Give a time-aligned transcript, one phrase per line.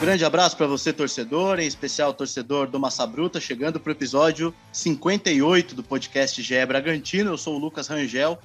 [0.00, 4.54] Grande abraço para você, torcedor, em especial torcedor do Massa Bruta, chegando para o episódio
[4.72, 7.32] 58 do podcast GE Bragantino.
[7.32, 8.38] Eu sou o Lucas Rangel,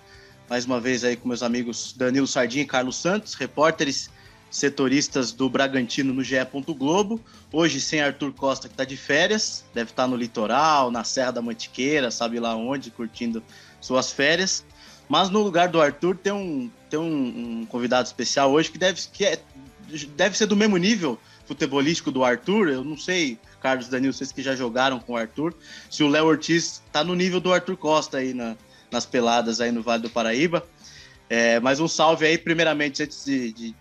[0.49, 4.09] mais uma vez aí com meus amigos Danilo Sardinha e Carlos Santos, repórteres
[4.51, 6.35] setoristas do Bragantino no GE.
[6.77, 7.21] Globo.
[7.53, 11.31] Hoje sem Arthur Costa, que está de férias, deve estar tá no litoral, na Serra
[11.31, 13.41] da Mantiqueira, sabe lá onde, curtindo
[13.79, 14.65] suas férias.
[15.07, 18.99] Mas no lugar do Arthur tem um, tem um, um convidado especial hoje que deve,
[19.13, 19.39] que é,
[20.17, 22.69] deve ser do mesmo nível futebolístico do Arthur.
[22.69, 25.53] Eu não sei, Carlos Danilo, vocês que já jogaram com o Arthur,
[25.89, 28.55] se o Léo Ortiz está no nível do Arthur Costa aí na,
[28.91, 30.65] nas peladas aí no Vale do Paraíba.
[31.29, 33.75] É, mas um salve aí, primeiramente, antes de, de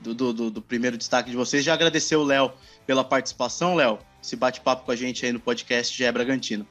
[0.00, 2.52] do, do, do, primeiro destaque de vocês, já agradecer o Léo
[2.86, 6.66] pela participação, Léo, esse bate-papo com a gente aí no podcast GE Bragantino.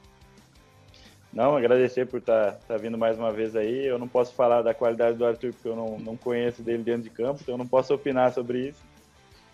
[1.32, 3.86] Não, agradecer por estar tá, tá vindo mais uma vez aí.
[3.86, 7.04] Eu não posso falar da qualidade do Arthur porque eu não, não conheço dele dentro
[7.04, 8.80] de campo, então eu não posso opinar sobre isso.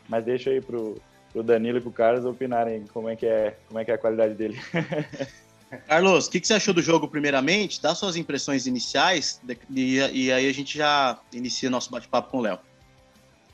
[0.09, 1.01] Mas deixa aí pro,
[1.33, 3.99] pro Danilo e pro Carlos opinarem como é que é, como é, que é a
[3.99, 4.59] qualidade dele.
[5.87, 7.83] Carlos, o que, que, você achou do jogo primeiramente?
[7.83, 12.41] Dá suas impressões iniciais e, e aí a gente já inicia nosso bate-papo com o
[12.41, 12.59] Léo.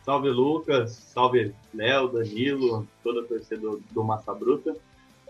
[0.05, 4.77] Salve Lucas, salve Léo, Danilo, todo o torcedor do Massa Bruta.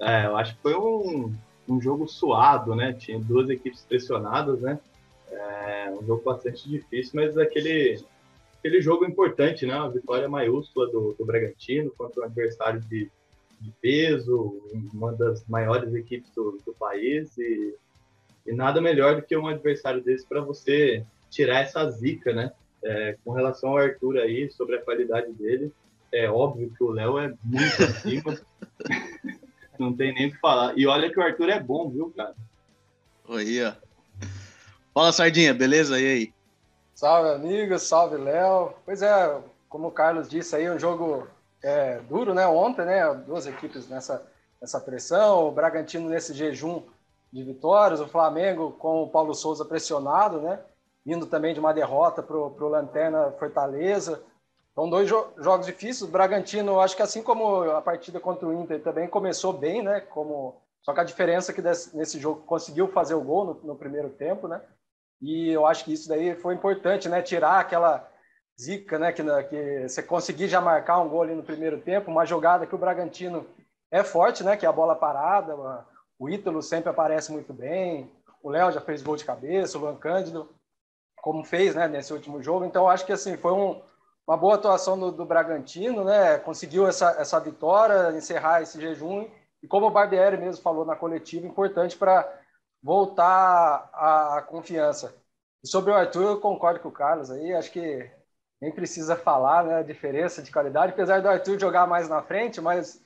[0.00, 1.32] É, eu acho que foi um,
[1.68, 2.92] um jogo suado, né?
[2.92, 4.78] Tinha duas equipes pressionadas, né?
[5.30, 8.04] É, um jogo bastante difícil, mas aquele,
[8.64, 9.74] aquele jogo importante, né?
[9.74, 13.10] A vitória maiúscula do, do Bragantino contra um adversário de,
[13.60, 14.58] de peso,
[14.94, 17.74] uma das maiores equipes do, do país e,
[18.46, 22.52] e nada melhor do que um adversário desse para você tirar essa zica, né?
[22.82, 25.70] É, com relação ao Arthur aí, sobre a qualidade dele,
[26.10, 28.40] é óbvio que o Léo é muito acima.
[29.78, 30.72] Não tem nem o que falar.
[30.78, 32.34] E olha que o Arthur é bom, viu, cara?
[33.28, 33.74] Oi, ó.
[34.94, 36.00] Fala, Sardinha, beleza?
[36.00, 36.34] E aí?
[36.94, 37.82] Salve, amigos.
[37.82, 38.72] Salve, Léo.
[38.84, 41.26] Pois é, como o Carlos disse aí, um jogo
[41.62, 42.46] é, duro, né?
[42.46, 43.12] Ontem, né?
[43.26, 44.24] Duas equipes nessa,
[44.60, 45.48] nessa pressão.
[45.48, 46.82] O Bragantino nesse jejum
[47.32, 48.00] de vitórias.
[48.00, 50.60] O Flamengo com o Paulo Souza pressionado, né?
[51.04, 54.22] Indo também de uma derrota para o Lanterna Fortaleza.
[54.74, 56.02] São dois jo jogos difíceis.
[56.02, 60.00] O Bragantino, acho que assim como a partida contra o Inter também começou bem, né?
[60.00, 63.74] Como só que a diferença é que nesse jogo conseguiu fazer o gol no, no,
[63.74, 64.60] primeiro tempo, né?
[65.24, 67.22] E eu acho que isso daí foi importante, né?
[67.22, 68.06] Tirar aquela
[68.60, 69.10] zica, né?
[69.10, 72.74] Que, que você conseguir já marcar um gol ali no primeiro tempo, uma jogada que
[72.74, 73.46] o Bragantino
[73.90, 74.54] é forte, né?
[74.54, 75.56] Que é a bola parada.
[76.18, 78.12] O Ítalo sempre aparece muito bem.
[78.42, 80.46] O Léo já fez gol de cabeça, o Van Cândido,
[81.22, 81.88] como fez, né?
[81.88, 82.66] Nesse último jogo.
[82.66, 83.80] Então, acho que assim foi um
[84.26, 86.38] uma boa atuação do, do, Bragantino, né?
[86.38, 89.28] Conseguiu essa, essa vitória, encerrar esse jejum.
[89.62, 92.26] E como o Barbieri mesmo falou na coletiva, importante para
[92.84, 95.16] voltar a, a, confiança.
[95.64, 98.10] E sobre o Arthur, eu concordo com o Carlos aí, acho que
[98.60, 99.76] nem precisa falar, né?
[99.78, 103.02] A diferença de qualidade, apesar do Arthur jogar mais na frente, mas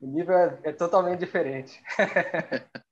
[0.00, 1.82] o nível é, é totalmente diferente.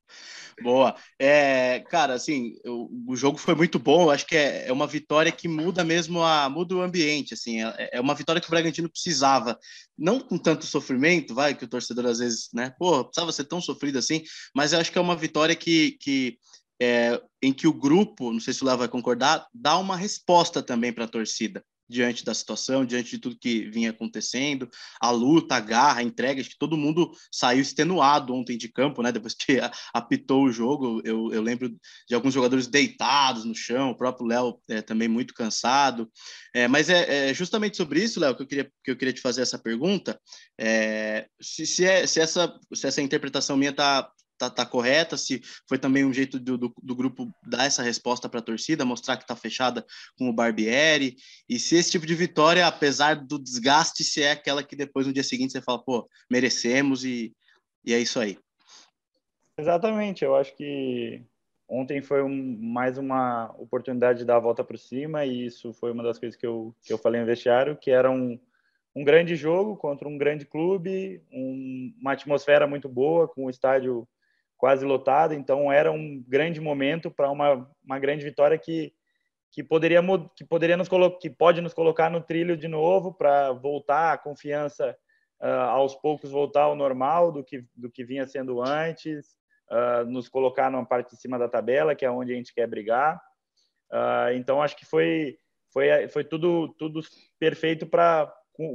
[0.62, 0.94] Boa.
[1.18, 4.02] É, cara, assim, o, jogo foi muito bom.
[4.02, 7.34] Eu acho que é, é, uma vitória que muda mesmo a muda o ambiente.
[7.34, 9.58] Assim, é, é, uma vitória que o Bragantino precisava,
[9.96, 12.74] não com tanto sofrimento, vai que o torcedor às vezes, né?
[12.78, 14.22] Pô, precisava ser tão sofrido assim.
[14.54, 16.38] Mas eu acho que é uma vitória que, que
[16.80, 20.62] é, em que o grupo, não sei se o Léo vai concordar, dá uma resposta
[20.62, 24.68] também para a torcida diante da situação, diante de tudo que vinha acontecendo,
[25.00, 29.02] a luta, a garra, a entrega, acho que todo mundo saiu extenuado ontem de campo,
[29.02, 29.10] né?
[29.10, 29.58] Depois que
[29.92, 31.68] apitou o jogo, eu, eu lembro
[32.08, 36.10] de alguns jogadores deitados no chão, o próprio Léo é, também muito cansado.
[36.54, 39.20] É, mas é, é, justamente sobre isso, Léo, que eu queria que eu queria te
[39.20, 40.20] fazer essa pergunta.
[40.58, 45.42] É, se, se, é, se, essa, se essa interpretação minha está tá, tá correta, se
[45.68, 49.18] foi também um jeito do, do, do grupo dar essa resposta para a torcida, mostrar
[49.18, 49.84] que está fechada
[50.16, 54.62] com o Barbieri, e se esse tipo de vitória, apesar do desgaste, se é aquela
[54.62, 57.34] que depois no dia seguinte você fala, pô, merecemos e,
[57.84, 58.38] e é isso aí.
[59.58, 61.22] Exatamente, eu acho que
[61.68, 65.92] ontem foi um, mais uma oportunidade de dar a volta por cima, e isso foi
[65.92, 68.40] uma das coisas que eu, que eu falei no vestiário, que era um,
[68.96, 74.08] um grande jogo contra um grande clube, um, uma atmosfera muito boa, com o estádio
[74.60, 78.92] quase lotado, então era um grande momento para uma, uma grande vitória que,
[79.50, 80.02] que poderia
[80.36, 84.94] que poderia nos que pode nos colocar no trilho de novo para voltar a confiança
[85.40, 89.28] uh, aos poucos voltar ao normal do que do que vinha sendo antes,
[89.70, 92.66] uh, nos colocar na parte de cima da tabela, que é onde a gente quer
[92.66, 93.16] brigar.
[93.90, 95.38] Uh, então acho que foi
[95.72, 97.00] foi foi tudo tudo
[97.38, 98.30] perfeito para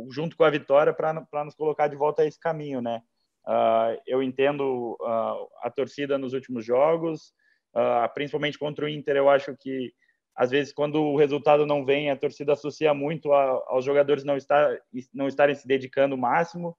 [0.09, 3.03] junto com a vitória para nos colocar de volta a esse caminho, né?
[3.47, 7.31] Uh, eu entendo uh, a torcida nos últimos jogos,
[7.75, 9.15] uh, principalmente contra o Inter.
[9.15, 9.93] Eu acho que
[10.35, 14.35] às vezes quando o resultado não vem, a torcida associa muito a, aos jogadores não
[14.35, 14.75] estar
[15.13, 16.75] não estarem se dedicando o máximo.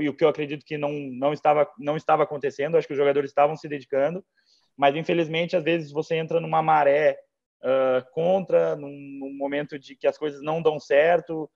[0.00, 2.98] E o que eu acredito que não não estava não estava acontecendo, acho que os
[2.98, 4.24] jogadores estavam se dedicando,
[4.76, 7.16] mas infelizmente às vezes você entra numa maré
[8.12, 11.48] contra, num, num, momento de que as coisas não dão certo,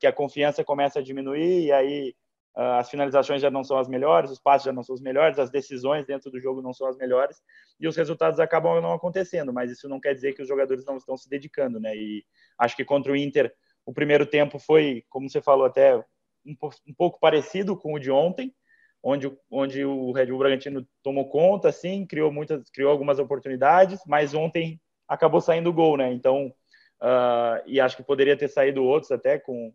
[0.00, 2.14] que a confiança começa a diminuir e aí
[2.54, 5.50] as finalizações já não são as melhores, os passos já não são os melhores, as
[5.50, 7.40] decisões dentro do jogo não são as melhores
[7.78, 10.96] e os resultados acabam não acontecendo, mas isso não quer dizer que os jogadores não
[10.96, 11.96] estão se dedicando, né?
[11.96, 12.24] E
[12.58, 13.54] acho que contra o Inter
[13.86, 15.96] o primeiro tempo foi, como você falou até
[16.44, 16.54] um,
[16.86, 18.54] um pouco parecido com o de ontem,
[19.02, 24.34] onde, onde o Red Bull Bragantino tomou conta, assim, criou muitas, criou algumas oportunidades, mas
[24.34, 26.12] ontem acabou saindo o gol, né?
[26.12, 26.52] Então,
[27.00, 29.68] uh, e acho que poderia ter saído outros até com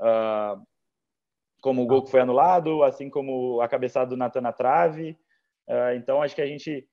[0.00, 0.66] uh,
[1.62, 5.16] como o gol que foi anulado, assim como a cabeçada do Natan na trave.
[5.66, 6.86] Uh, então, acho que a gente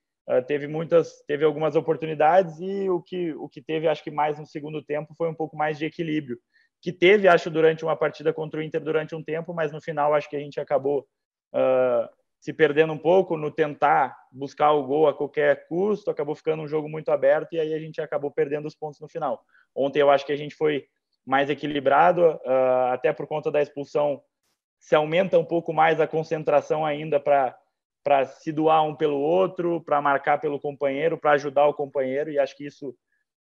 [0.46, 4.46] teve muitas, teve algumas oportunidades e o que o que teve, acho que mais no
[4.46, 6.38] segundo tempo foi um pouco mais de equilíbrio,
[6.80, 10.14] que teve, acho, durante uma partida contra o Inter durante um tempo, mas no final
[10.14, 11.06] acho que a gente acabou
[11.52, 12.08] uh,
[12.40, 16.68] se perdendo um pouco no tentar buscar o gol a qualquer custo, acabou ficando um
[16.68, 19.44] jogo muito aberto e aí a gente acabou perdendo os pontos no final.
[19.74, 20.86] Ontem eu acho que a gente foi
[21.26, 24.22] mais equilibrado, uh, até por conta da expulsão,
[24.80, 30.00] se aumenta um pouco mais a concentração ainda para se doar um pelo outro, para
[30.00, 32.96] marcar pelo companheiro, para ajudar o companheiro, e acho que isso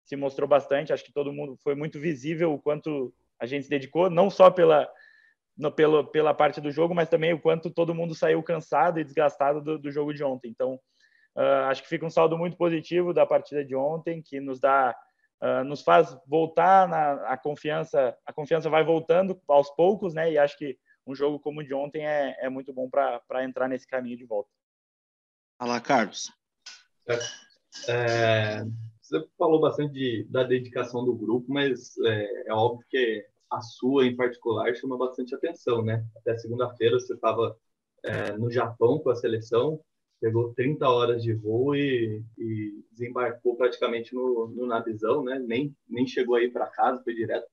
[0.04, 0.92] se mostrou bastante.
[0.92, 4.50] Acho que todo mundo foi muito visível o quanto a gente se dedicou, não só
[4.50, 4.89] pela
[5.56, 9.04] no, pelo, pela parte do jogo, mas também o quanto todo mundo saiu cansado e
[9.04, 10.50] desgastado do, do jogo de ontem.
[10.50, 10.75] Então,
[11.36, 14.95] uh, acho que fica um saldo muito positivo da partida de ontem, que nos dá,
[15.42, 18.16] uh, nos faz voltar na a confiança.
[18.25, 20.31] A confiança vai voltando aos poucos, né?
[20.31, 23.68] E acho que um jogo como o de ontem é, é muito bom para entrar
[23.68, 24.50] nesse caminho de volta.
[25.57, 26.31] Fala, Carlos.
[27.07, 27.18] É,
[27.88, 28.65] é,
[29.01, 34.06] você falou bastante de, da dedicação do grupo, mas é, é óbvio que a sua
[34.06, 36.06] em particular chama bastante atenção, né?
[36.18, 37.57] Até segunda-feira você estava
[38.04, 39.80] é, no Japão com a seleção,
[40.19, 45.39] pegou 30 horas de voo e, e desembarcou praticamente no, no Navizão, né?
[45.39, 47.48] Nem, nem chegou aí para casa, foi direto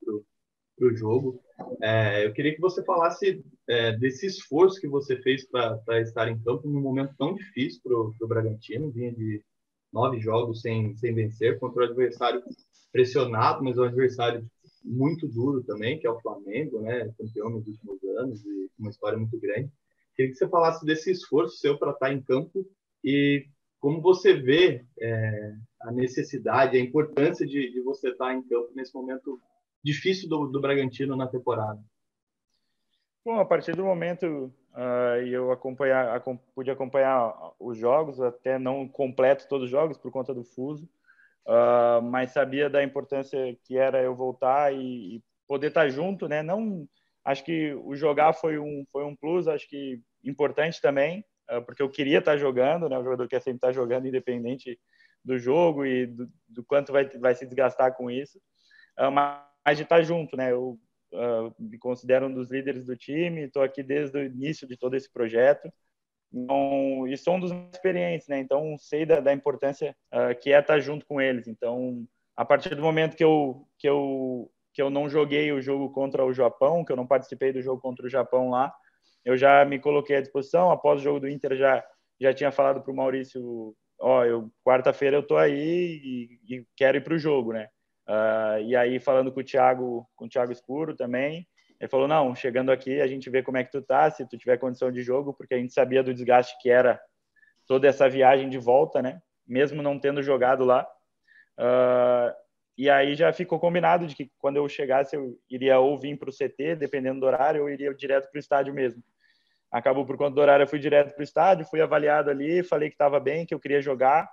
[0.77, 1.41] para o jogo.
[1.81, 6.39] É, eu queria que você falasse é, desse esforço que você fez para estar em
[6.39, 9.41] campo num momento tão difícil para o Bragantino, vinha de
[9.91, 12.43] nove jogos sem, sem vencer contra o adversário
[12.91, 14.45] pressionado, mas o adversário
[14.83, 17.11] muito duro também, que é o Flamengo, né?
[17.17, 19.71] Campeão nos últimos anos e uma história muito grande.
[20.15, 22.65] Queria que você falasse desse esforço seu para estar em campo
[23.03, 23.45] e
[23.79, 28.93] como você vê é, a necessidade, a importância de, de, você estar em campo nesse
[28.93, 29.39] momento
[29.85, 31.79] difícil do, do Bragantino na temporada.
[33.23, 36.19] Bom, a partir do momento uh, eu acompanhar,
[36.55, 40.89] pude acompanhar os jogos, até não completo todos os jogos por conta do fuso,
[41.45, 46.41] uh, mas sabia da importância que era eu voltar e, e, poder estar junto, né?
[46.41, 46.87] Não,
[47.23, 51.83] acho que o jogar foi um foi um plus, acho que importante também, uh, porque
[51.83, 52.97] eu queria estar jogando, né?
[52.97, 54.79] O jogador quer sempre estar jogando independente
[55.23, 58.39] do jogo e do, do quanto vai vai se desgastar com isso,
[59.13, 60.51] mas de estar junto, né?
[60.51, 60.79] Eu
[61.57, 65.11] me considero um dos líderes do time, estou aqui desde o início de todo esse
[65.11, 65.71] projeto.
[66.33, 68.39] Então, e sou um dos mais experientes, né?
[68.39, 71.47] Então, sei da, da importância uh, que é estar junto com eles.
[71.47, 75.89] Então, a partir do momento que eu, que, eu, que eu não joguei o jogo
[75.91, 78.73] contra o Japão, que eu não participei do jogo contra o Japão lá,
[79.23, 80.71] eu já me coloquei à disposição.
[80.71, 81.83] Após o jogo do Inter, já,
[82.19, 86.01] já tinha falado para o Maurício: Ó, oh, quarta-feira eu tô aí
[86.43, 87.69] e, e quero ir para o jogo, né?
[88.07, 91.47] Uh, e aí, falando com o Thiago, com o Thiago Escuro também,
[91.79, 94.37] ele falou: não, chegando aqui a gente vê como é que tu tá, se tu
[94.37, 97.01] tiver condição de jogo, porque a gente sabia do desgaste que era
[97.67, 99.21] toda essa viagem de volta, né?
[99.47, 100.87] Mesmo não tendo jogado lá.
[101.59, 102.33] Uh,
[102.77, 106.29] e aí já ficou combinado de que quando eu chegasse eu iria ou vir para
[106.29, 109.01] o CT, dependendo do horário, ou iria direto para o estádio mesmo.
[109.71, 112.89] Acabou por conta do horário, eu fui direto para o estádio, fui avaliado ali, falei
[112.89, 114.29] que estava bem, que eu queria jogar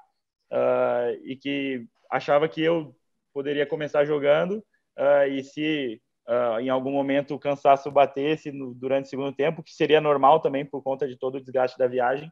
[0.53, 2.95] uh, e que achava que eu
[3.33, 4.63] poderia começar jogando
[4.99, 9.63] uh, e se uh, em algum momento o cansaço batesse no, durante o segundo tempo,
[9.63, 12.31] que seria normal também por conta de todo o desgaste da viagem,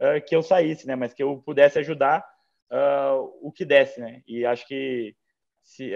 [0.00, 0.96] uh, que eu saísse, né?
[0.96, 2.24] Mas que eu pudesse ajudar
[3.40, 4.20] o que desse, né?
[4.26, 5.16] E acho que
[5.62, 5.90] se,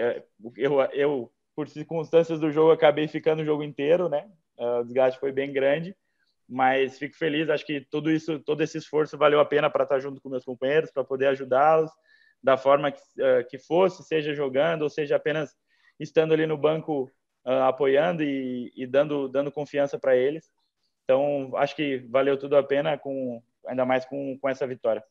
[0.57, 4.27] eu, eu, por circunstâncias do jogo, acabei ficando o jogo inteiro, né?
[4.57, 5.95] o desgaste foi bem grande,
[6.49, 7.47] mas fico feliz.
[7.47, 10.43] Acho que tudo isso, todo esse esforço valeu a pena para estar junto com meus
[10.43, 11.91] companheiros, para poder ajudá-los
[12.43, 13.01] da forma que,
[13.49, 15.55] que fosse, seja jogando ou seja apenas
[15.99, 17.09] estando ali no banco
[17.45, 20.51] uh, apoiando e, e, dando, dando confiança para eles.
[21.03, 25.03] Então, acho que valeu tudo a pena, com, ainda mais com, com essa vitória.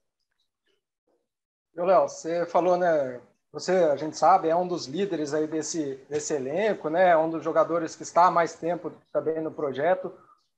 [1.74, 3.20] Léo, você falou, né,
[3.50, 7.10] você, a gente sabe, é um dos líderes aí desse, desse elenco, né?
[7.10, 10.12] É um dos jogadores que está há mais tempo também no projeto.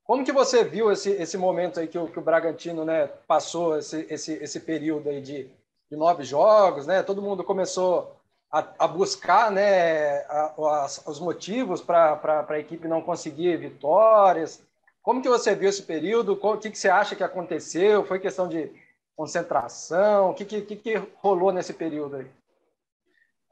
[0.05, 3.79] Como que você viu esse, esse momento aí que o, que o Bragantino né, passou,
[3.79, 5.51] esse, esse, esse período aí de,
[5.91, 7.03] de nove jogos, né?
[7.03, 8.17] Todo mundo começou
[8.51, 14.63] a, a buscar né, a, a, os motivos para a equipe não conseguir vitórias.
[15.03, 16.39] Como que você viu esse período?
[16.41, 18.05] O que, que você acha que aconteceu?
[18.05, 18.71] Foi questão de
[19.17, 20.31] concentração?
[20.31, 22.27] O que, que, que rolou nesse período aí?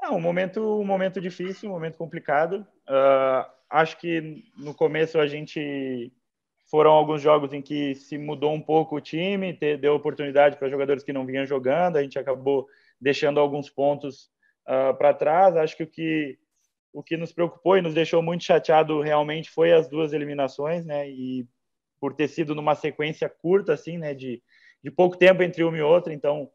[0.03, 2.67] É um momento, um momento difícil, um momento complicado.
[2.89, 6.13] Uh, acho que no começo a gente
[6.73, 11.05] foram alguns jogos em que se mudou um pouco o time, deu oportunidade para jogadores
[11.05, 12.67] que não vinham jogando, a gente acabou
[12.99, 14.31] deixando alguns pontos
[14.67, 15.55] uh, para trás.
[15.55, 16.39] Acho que o que
[16.95, 21.11] o que nos preocupou e nos deixou muito chateado realmente foi as duas eliminações, né?
[21.11, 21.47] E
[22.01, 24.15] por ter sido numa sequência curta, assim, né?
[24.15, 24.43] De,
[24.83, 26.13] de pouco tempo entre uma e outra.
[26.15, 26.51] Então,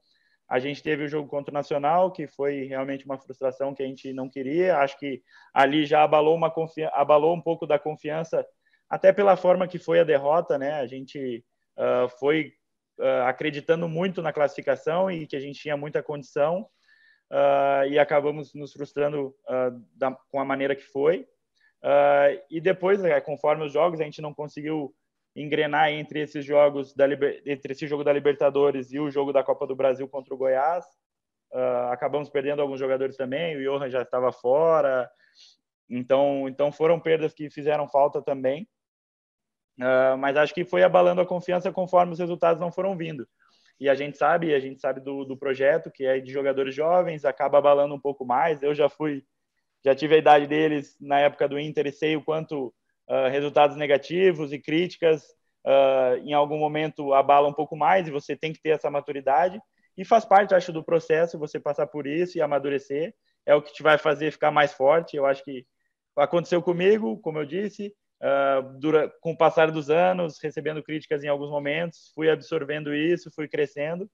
[0.50, 3.86] a gente teve o jogo contra o Nacional, que foi realmente uma frustração que a
[3.86, 4.78] gente não queria.
[4.78, 5.22] Acho que
[5.54, 6.52] ali já abalou, uma
[6.94, 8.44] abalou um pouco da confiança,
[8.90, 10.74] até pela forma que foi a derrota, né?
[10.80, 11.44] A gente
[11.78, 12.54] uh, foi
[13.00, 16.62] uh, acreditando muito na classificação e que a gente tinha muita condição
[17.32, 19.36] uh, e acabamos nos frustrando
[19.96, 21.28] da, com a maneira que foi.
[22.50, 24.94] E depois, né, conforme os jogos, a gente não conseguiu
[25.36, 27.06] engrenar entre esses jogos da
[27.46, 30.84] entre esse jogo da Libertadores e o jogo da Copa do Brasil contra o Goiás.
[31.92, 33.56] acabamos perdendo alguns jogadores também.
[33.56, 35.10] O Johan já estava fora.
[35.90, 38.68] Então, então foram perdas que fizeram falta também.
[39.80, 43.28] Uh, mas acho que foi abalando a confiança conforme os resultados não foram vindo
[43.80, 47.26] e a gente sabe, a gente sabe do, do projeto que é de jogadores jovens,
[47.26, 48.62] acaba abalando um pouco mais.
[48.64, 49.24] Eu já fui,
[49.86, 52.74] já tive a idade deles na época do Inter e sei o quanto
[53.08, 55.24] uh, resultados negativos e críticas
[55.66, 59.62] uh, em algum momento abalam um pouco mais e você tem que ter essa maturidade
[59.96, 63.14] e faz parte, acho, do processo você passar por isso e amadurecer
[63.46, 65.16] é o que te vai fazer ficar mais forte.
[65.16, 65.66] Eu acho que
[66.16, 71.28] aconteceu comigo, como eu disse, Uh, dura, com o passar dos anos, recebendo críticas em
[71.28, 74.10] alguns momentos, fui absorvendo isso, fui crescendo.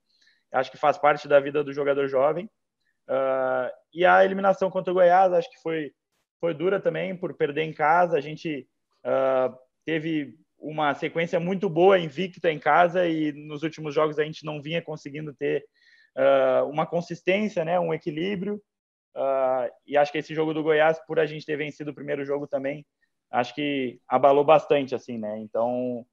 [0.51, 2.45] Acho que faz parte da vida do jogador jovem.
[3.07, 5.91] Uh, e a eliminação contra o Goiás, acho que foi,
[6.39, 8.17] foi dura também por perder em casa.
[8.17, 8.67] A gente
[9.05, 9.55] uh,
[9.85, 14.61] teve uma sequência muito boa, invicta em casa, e nos últimos jogos a gente não
[14.61, 15.65] vinha conseguindo ter
[16.69, 18.61] uma consistência, né, um equilíbrio.
[19.85, 22.47] e acho que esse jogo do Goiás, por a gente ter vencido o primeiro jogo
[22.47, 22.85] também,
[23.33, 25.39] acho que abalou bastante, assim, né?
[25.39, 26.05] Então,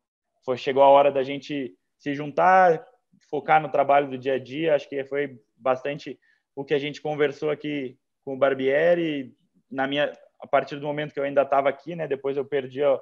[0.42, 2.82] foi, chegou a hora da gente se juntar,
[3.28, 4.74] focar no trabalho do dia a dia.
[4.74, 6.18] Acho que foi bastante
[6.56, 9.36] o que a gente conversou aqui com o Barbieri.
[9.70, 10.10] Na minha,
[10.40, 12.08] a partir do momento que eu ainda estava aqui, né?
[12.08, 12.98] Depois eu perdi ó,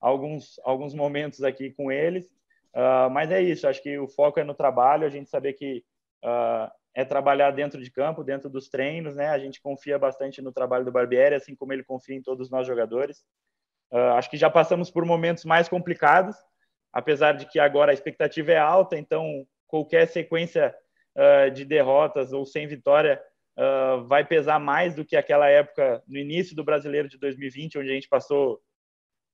[0.00, 2.26] alguns alguns momentos aqui com eles.
[2.74, 3.68] Uh, mas é isso.
[3.68, 5.06] Acho que o foco é no trabalho.
[5.06, 5.84] A gente saber que
[6.24, 9.28] uh, é trabalhar dentro de campo, dentro dos treinos, né?
[9.28, 12.66] A gente confia bastante no trabalho do Barbieri, assim como ele confia em todos nós
[12.66, 13.24] jogadores.
[13.92, 16.36] Uh, acho que já passamos por momentos mais complicados,
[16.92, 20.74] apesar de que agora a expectativa é alta, então qualquer sequência
[21.16, 23.20] uh, de derrotas ou sem vitória
[23.58, 27.90] uh, vai pesar mais do que aquela época no início do Brasileiro de 2020, onde
[27.90, 28.60] a gente passou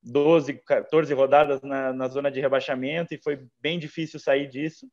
[0.03, 4.87] 12, 14 rodadas na, na zona de rebaixamento e foi bem difícil sair disso.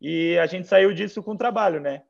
[0.00, 2.02] E a gente saiu disso com trabalho, né?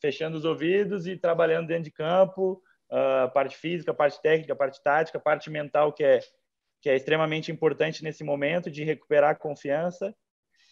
[0.00, 2.60] fechando os ouvidos e trabalhando dentro de campo,
[2.92, 6.20] a parte física, parte técnica, parte tática, parte mental que é
[6.80, 10.12] que é extremamente importante nesse momento de recuperar a confiança.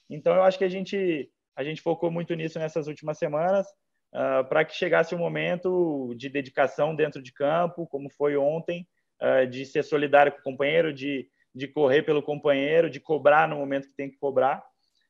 [0.08, 3.66] Então eu acho que a gente a gente focou muito nisso nessas últimas semanas
[4.12, 8.86] uh, para que chegasse o um momento de dedicação dentro de campo, como foi ontem,
[9.22, 13.56] uh, de ser solidário com o companheiro, de de correr pelo companheiro, de cobrar no
[13.56, 14.62] momento que tem que cobrar.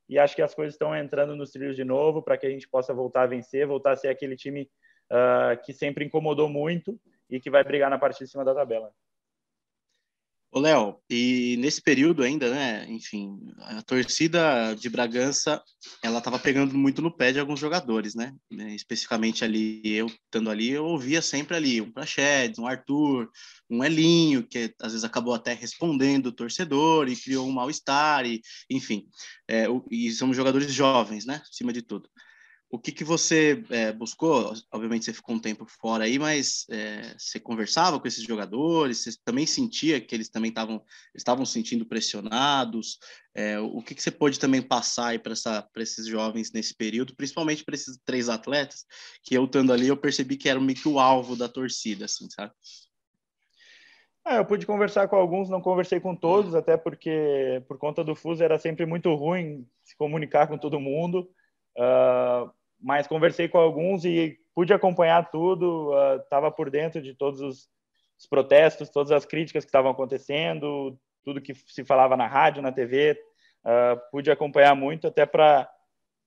[0.08, 2.68] E acho que as coisas estão entrando nos trilhos de novo para que a gente
[2.68, 4.68] possa voltar a vencer, voltar a ser aquele time
[5.10, 6.98] uh, que sempre incomodou muito
[7.28, 8.92] e que vai brigar na parte de cima da tabela.
[10.52, 15.62] Ô, Léo, e nesse período ainda, né, enfim, a torcida de Bragança,
[16.02, 18.34] ela estava pegando muito no pé de alguns jogadores, né,
[18.74, 23.30] especificamente ali, eu estando ali, eu ouvia sempre ali, um Prachedes, um Arthur,
[23.70, 28.40] um Elinho, que às vezes acabou até respondendo o torcedor e criou um mal-estar, e,
[28.68, 29.06] enfim,
[29.48, 32.10] é, e são jogadores jovens, né, acima de tudo
[32.70, 34.52] o que, que você é, buscou?
[34.72, 39.02] Obviamente você ficou um tempo fora aí, mas é, você conversava com esses jogadores?
[39.02, 40.80] Você também sentia que eles também estavam
[41.12, 43.00] estavam sentindo pressionados?
[43.34, 45.32] É, o que, que você pôde também passar para
[45.82, 48.84] esses jovens nesse período, principalmente para esses três atletas
[49.24, 52.30] que eu estando ali eu percebi que eram meio que o alvo da torcida, assim,
[52.30, 52.52] sabe?
[54.24, 58.14] É, eu pude conversar com alguns, não conversei com todos, até porque por conta do
[58.14, 61.28] fuso era sempre muito ruim se comunicar com todo mundo.
[61.76, 62.50] Uh,
[62.80, 67.68] mas conversei com alguns e pude acompanhar tudo, estava uh, por dentro de todos os,
[68.18, 72.72] os, protestos, todas as críticas que estavam acontecendo, tudo que se falava na rádio, na
[72.72, 73.18] TV,
[73.64, 75.68] uh, pude acompanhar muito até para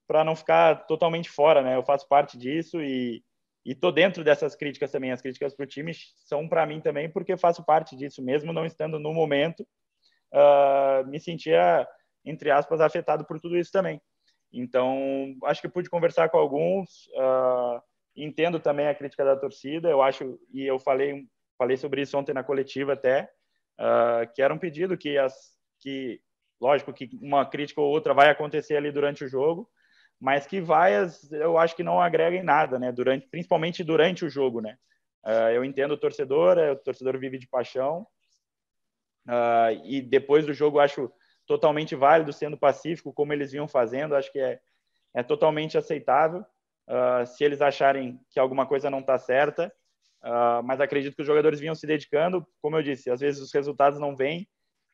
[0.06, 1.78] para não ficar totalmente fora, né?
[1.78, 3.24] Eu faço parte disso e
[3.66, 5.12] e tô dentro dessas críticas também.
[5.12, 5.94] As críticas para o time
[6.26, 9.66] são para mim também porque faço parte disso, mesmo não estando no momento,
[10.34, 11.88] uh, me sentia
[12.26, 14.02] entre aspas afetado por tudo isso também.
[14.54, 17.08] Então acho que pude conversar com alguns.
[17.08, 17.82] Uh,
[18.16, 19.90] entendo também a crítica da torcida.
[19.90, 23.30] Eu acho e eu falei falei sobre isso ontem na coletiva até
[23.80, 25.34] uh, que era um pedido que as
[25.80, 26.22] que
[26.62, 29.70] lógico que uma crítica ou outra vai acontecer ali durante o jogo,
[30.20, 32.92] mas que vaias eu acho que não agregam nada, né?
[32.92, 34.78] Durante, principalmente durante o jogo, né?
[35.26, 38.06] Uh, eu entendo o torcedor, é, o torcedor vive de paixão
[39.86, 41.10] e depois do jogo acho
[41.46, 44.60] totalmente válido, sendo pacífico, como eles vinham fazendo, acho que é,
[45.16, 46.46] é totalmente aceitável.
[46.88, 49.74] Uh, se eles acharem que alguma coisa não está certa,
[50.64, 54.00] mas acredito que os jogadores vinham se dedicando, como eu disse, às vezes os resultados
[54.00, 54.48] não vêm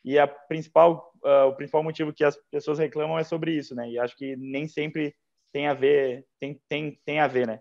[0.03, 3.89] e a principal, uh, o principal motivo que as pessoas reclamam é sobre isso, né?
[3.89, 5.15] E acho que nem sempre
[5.51, 7.60] tem a ver, tem, tem, tem a ver, né?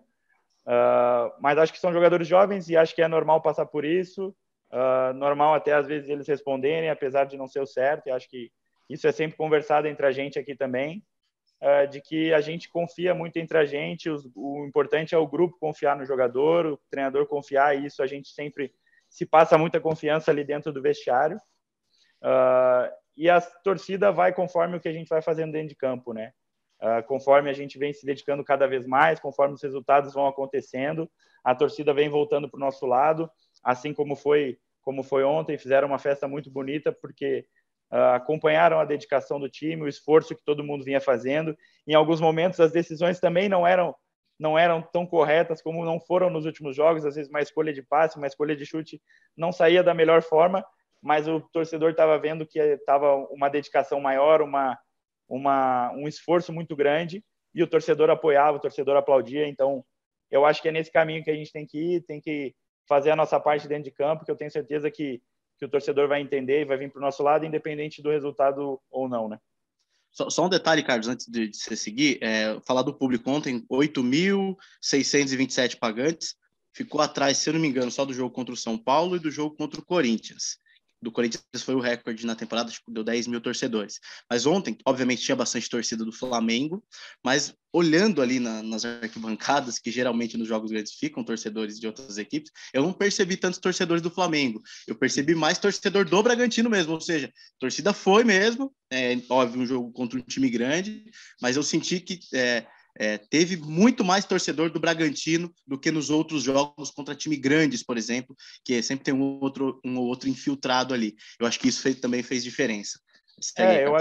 [0.65, 4.35] Uh, mas acho que são jogadores jovens e acho que é normal passar por isso.
[4.71, 8.07] Uh, normal até às vezes eles responderem, apesar de não ser o certo.
[8.07, 8.51] E acho que
[8.89, 11.03] isso é sempre conversado entre a gente aqui também,
[11.61, 14.09] uh, de que a gente confia muito entre a gente.
[14.35, 17.77] O importante é o grupo confiar no jogador, o treinador confiar.
[17.77, 18.73] E isso a gente sempre
[19.07, 21.37] se passa muita confiança ali dentro do vestiário.
[22.21, 26.13] Uh, e a torcida vai conforme o que a gente vai fazendo dentro de campo,
[26.13, 26.31] né?
[26.81, 31.11] Uh, conforme a gente vem se dedicando cada vez mais, conforme os resultados vão acontecendo,
[31.43, 33.29] a torcida vem voltando para o nosso lado,
[33.63, 37.45] assim como foi como foi ontem, fizeram uma festa muito bonita porque
[37.89, 41.57] acompanharam a dedicação do time, o esforço que todo mundo vinha fazendo.
[41.87, 43.95] Em alguns momentos as decisões também não eram
[44.39, 47.83] não eram tão corretas como não foram nos últimos jogos, às vezes uma escolha de
[47.83, 49.01] passe, uma escolha de chute
[49.35, 50.63] não saía da melhor forma,
[51.01, 54.79] mas o torcedor estava vendo que estava uma dedicação maior, uma,
[55.27, 59.47] uma, um esforço muito grande, e o torcedor apoiava, o torcedor aplaudia.
[59.47, 59.83] Então,
[60.29, 62.53] eu acho que é nesse caminho que a gente tem que ir, tem que
[62.87, 65.21] fazer a nossa parte dentro de campo, que eu tenho certeza que,
[65.59, 68.79] que o torcedor vai entender e vai vir para o nosso lado, independente do resultado
[68.89, 69.37] ou não, né?
[70.11, 73.63] Só, só, um detalhe, Carlos, antes de, de você seguir, é, falar do público ontem,
[73.69, 76.35] 8.627 pagantes,
[76.73, 79.19] ficou atrás, se eu não me engano, só do jogo contra o São Paulo e
[79.19, 80.57] do jogo contra o Corinthians
[81.01, 83.99] do Corinthians foi o recorde na temporada, tipo, deu 10 mil torcedores.
[84.29, 86.83] Mas ontem, obviamente, tinha bastante torcida do Flamengo,
[87.23, 92.17] mas olhando ali na, nas arquibancadas, que geralmente nos jogos grandes ficam torcedores de outras
[92.17, 94.61] equipes, eu não percebi tantos torcedores do Flamengo.
[94.87, 99.65] Eu percebi mais torcedor do Bragantino mesmo, ou seja, torcida foi mesmo, é óbvio, um
[99.65, 101.05] jogo contra um time grande,
[101.41, 102.19] mas eu senti que.
[102.33, 102.65] É,
[102.99, 107.81] é, teve muito mais torcedor do Bragantino do que nos outros jogos contra time grandes,
[107.81, 108.35] por exemplo,
[108.65, 111.15] que sempre tem um outro, um outro infiltrado ali.
[111.39, 112.99] Eu acho que isso fez, também fez diferença.
[113.57, 113.95] É, eu,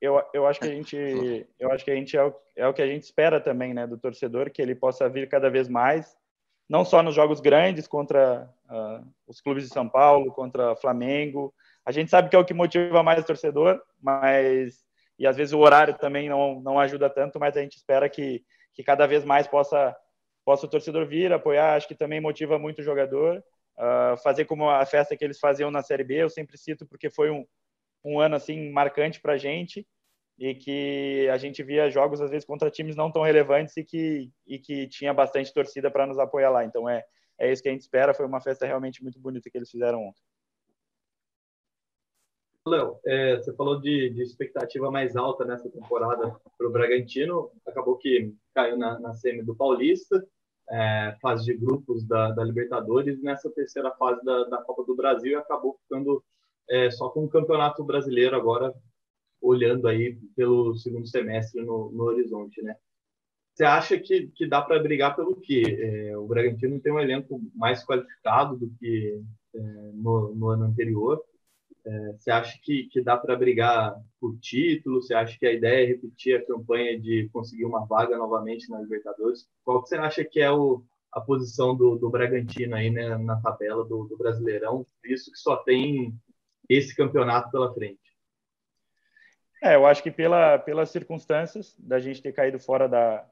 [0.00, 0.96] eu, eu acho que a gente,
[1.58, 3.86] eu acho que a gente é o, é o que a gente espera também, né,
[3.86, 6.16] do torcedor, que ele possa vir cada vez mais,
[6.66, 11.52] não só nos jogos grandes contra uh, os clubes de São Paulo, contra Flamengo.
[11.84, 14.82] A gente sabe que é o que motiva mais o torcedor, mas
[15.20, 18.42] e às vezes o horário também não, não ajuda tanto, mas a gente espera que,
[18.72, 19.94] que cada vez mais possa,
[20.46, 23.44] possa o torcedor vir, apoiar, acho que também motiva muito o jogador,
[23.76, 27.10] uh, fazer como a festa que eles faziam na Série B, eu sempre cito porque
[27.10, 27.44] foi um,
[28.02, 29.86] um ano assim marcante para a gente
[30.38, 34.30] e que a gente via jogos às vezes contra times não tão relevantes e que,
[34.46, 37.04] e que tinha bastante torcida para nos apoiar lá, então é,
[37.38, 40.02] é isso que a gente espera, foi uma festa realmente muito bonita que eles fizeram
[40.02, 40.22] ontem.
[42.66, 47.50] Léo, é, você falou de, de, expectativa mais alta nessa temporada para o Bragantino.
[47.66, 50.22] Acabou que caiu na, na semi do Paulista,
[50.68, 53.20] é, fase de grupos da, da, Libertadores.
[53.22, 56.22] Nessa terceira fase da, da Copa do Brasil, acabou ficando
[56.68, 58.74] é, só com o Campeonato Brasileiro agora,
[59.40, 62.76] olhando aí pelo segundo semestre no, no horizonte, né?
[63.54, 65.62] Você acha que, que dá para brigar pelo quê?
[65.80, 69.20] É, o Bragantino tem um elenco mais qualificado do que
[69.54, 69.58] é,
[69.94, 71.22] no, no ano anterior
[71.90, 75.02] é, você acha que, que dá para brigar por título?
[75.02, 78.80] Você acha que a ideia é repetir a campanha de conseguir uma vaga novamente na
[78.80, 79.48] Libertadores?
[79.64, 83.40] Qual que você acha que é o, a posição do, do Bragantino aí né, na
[83.40, 86.14] tabela do, do Brasileirão, visto que só tem
[86.68, 87.98] esse campeonato pela frente?
[89.60, 93.28] É, eu acho que pela, pelas circunstâncias da gente ter caído fora da,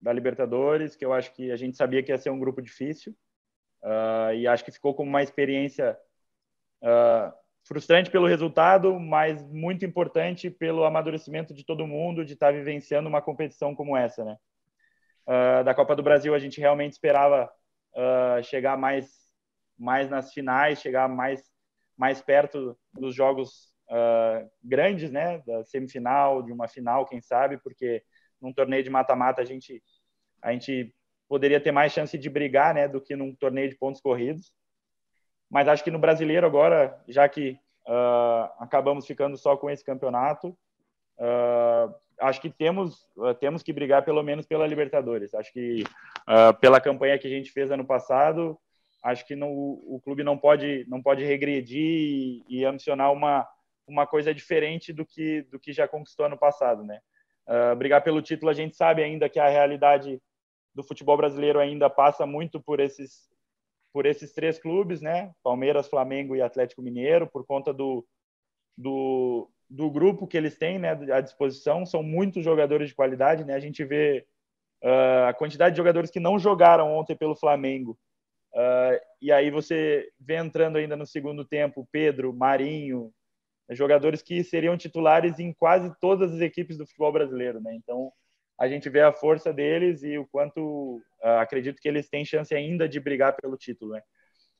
[0.00, 3.14] da Libertadores, que eu acho que a gente sabia que ia ser um grupo difícil,
[3.84, 5.96] uh, e acho que ficou como uma experiência
[6.82, 13.08] uh, frustrante pelo resultado, mas muito importante pelo amadurecimento de todo mundo de estar vivenciando
[13.08, 14.36] uma competição como essa, né?
[15.26, 17.50] uh, da Copa do Brasil a gente realmente esperava
[17.94, 19.10] uh, chegar mais,
[19.78, 21.42] mais nas finais, chegar mais,
[21.96, 25.38] mais perto dos jogos uh, grandes, né?
[25.46, 28.02] Da semifinal, de uma final, quem sabe, porque
[28.40, 29.82] num torneio de mata-mata a gente,
[30.42, 30.94] a gente
[31.28, 32.88] poderia ter mais chance de brigar, né?
[32.88, 34.52] Do que num torneio de pontos corridos.
[35.52, 37.58] Mas acho que no brasileiro agora, já que
[38.58, 40.56] acabamos ficando só com esse campeonato,
[41.18, 45.34] Uh, acho que temos uh, temos que brigar pelo menos pela Libertadores.
[45.34, 45.84] Acho que
[46.22, 48.58] uh, pela campanha que a gente fez ano passado,
[49.02, 53.46] acho que no, o clube não pode não pode regredir e, e, ambicionar uma
[53.86, 57.00] uma coisa diferente do que do que já conquistou ano passado, né?
[57.76, 60.22] brigar pelo título, a gente sabe ainda que a realidade
[60.72, 63.28] do futebol brasileiro ainda passa muito por esses
[63.92, 65.32] por esses três clubes, né?
[65.42, 68.06] Palmeiras, Flamengo e Atlético Mineiro, por conta do,
[68.76, 73.44] do, do grupo que eles têm né, à disposição, são muitos jogadores de qualidade.
[73.44, 73.54] Né?
[73.54, 74.26] A gente vê
[74.82, 77.98] uh, a quantidade de jogadores que não jogaram ontem pelo Flamengo.
[78.54, 83.12] Uh, e aí você vê entrando ainda no segundo tempo Pedro, Marinho,
[83.70, 87.60] jogadores que seriam titulares em quase todas as equipes do futebol brasileiro.
[87.60, 87.74] Né?
[87.74, 88.12] Então
[88.58, 92.54] a gente vê a força deles e o quanto uh, acredito que eles têm chance
[92.54, 93.92] ainda de brigar pelo título.
[93.92, 94.02] Né?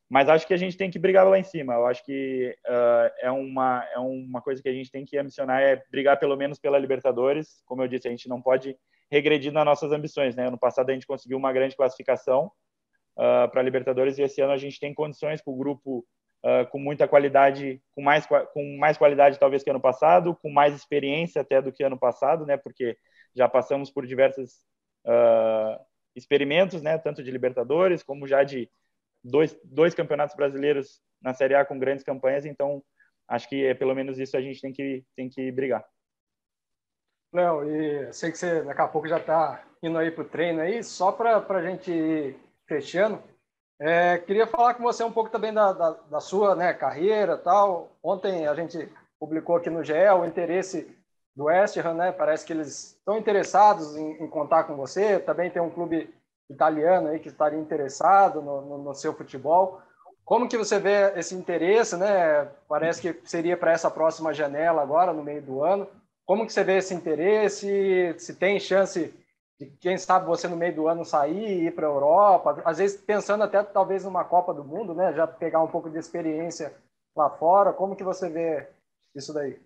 [0.08, 1.74] Mas acho que a gente tem que brigar lá em cima.
[1.74, 5.62] Eu acho que uh, é, uma, é uma coisa que a gente tem que ambicionar,
[5.62, 7.62] é brigar pelo menos pela Libertadores.
[7.64, 8.76] Como eu disse, a gente não pode
[9.10, 10.36] regredir nas nossas ambições.
[10.36, 10.48] Né?
[10.48, 12.52] Ano passado a gente conseguiu uma grande classificação
[13.16, 16.04] uh, para a Libertadores e esse ano a gente tem condições com o grupo
[16.44, 20.74] uh, com muita qualidade, com mais, com mais qualidade talvez que ano passado, com mais
[20.74, 22.56] experiência até do que ano passado, né?
[22.56, 22.96] porque
[23.34, 24.64] já passamos por diversos
[26.14, 26.98] experimentos, né?
[26.98, 28.70] tanto de Libertadores como já de
[29.24, 32.82] dois, dois campeonatos brasileiros na Série A com grandes campanhas, então
[33.28, 35.84] acho que é pelo menos isso a gente tem que, tem que brigar.
[37.32, 40.60] Léo, e sei que você daqui a pouco já está indo aí para o treino
[40.60, 43.22] aí, só para a gente ir fechando,
[43.80, 47.90] é, queria falar com você um pouco também da, da, da, sua né, carreira tal.
[48.00, 50.96] Ontem a gente publicou aqui no GE o interesse
[51.34, 52.12] do West Ham, né?
[52.12, 55.18] Parece que eles estão interessados em, em contar com você.
[55.18, 56.12] Também tem um clube
[56.50, 59.80] italiano aí que estaria interessado no, no, no, seu futebol.
[60.24, 62.48] Como que você vê esse interesse, né?
[62.68, 65.88] Parece que seria para essa próxima janela agora, no meio do ano.
[66.24, 68.14] Como que você vê esse interesse?
[68.18, 69.12] Se tem chance
[69.58, 72.62] de, quem sabe, você no meio do ano sair e ir para a Europa?
[72.64, 75.12] Às vezes pensando até talvez numa Copa do Mundo, né?
[75.12, 76.72] Já pegar um pouco de experiência
[77.16, 77.72] lá fora.
[77.72, 78.68] Como que você vê
[79.14, 79.58] isso daí?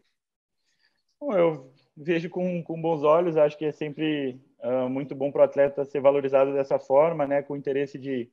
[1.21, 3.37] Eu vejo com, com bons olhos.
[3.37, 7.43] Acho que é sempre uh, muito bom para o atleta ser valorizado dessa forma, né,
[7.43, 8.31] com interesse de,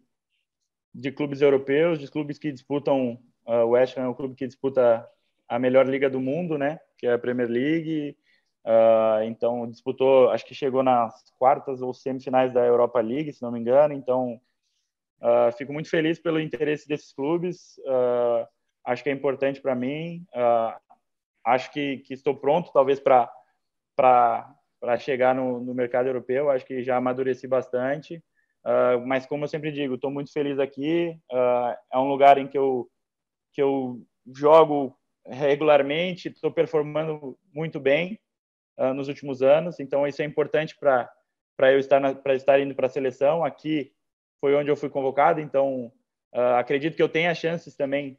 [0.93, 4.47] de clubes europeus, de clubes que disputam, uh, o West Ham é um clube que
[4.47, 5.07] disputa
[5.47, 8.17] a melhor liga do mundo, né, que é a Premier League,
[8.65, 13.51] uh, então disputou, acho que chegou nas quartas ou semifinais da Europa League, se não
[13.51, 14.39] me engano, então
[15.21, 17.75] uh, fico muito feliz pelo interesse desses clubes,
[18.85, 20.25] acho que é importante para mim,
[21.45, 23.29] acho que, que estou pronto, talvez, para
[24.99, 26.49] chegar no, no, mercado europeu.
[26.49, 28.23] Acho que já amadureci bastante.
[28.65, 31.17] Uh, mas como eu sempre digo, estou muito feliz aqui.
[31.32, 32.89] Uh, é um lugar em que eu
[33.51, 34.01] que eu
[34.36, 38.19] jogo regularmente, estou performando muito bem
[38.79, 39.79] uh, nos últimos anos.
[39.79, 41.12] Então isso é importante para
[41.56, 43.43] para eu estar para estar indo para a seleção.
[43.43, 43.91] Aqui
[44.39, 45.39] foi onde eu fui convocado.
[45.41, 45.91] Então
[46.58, 48.17] acredito que eu tenha chances também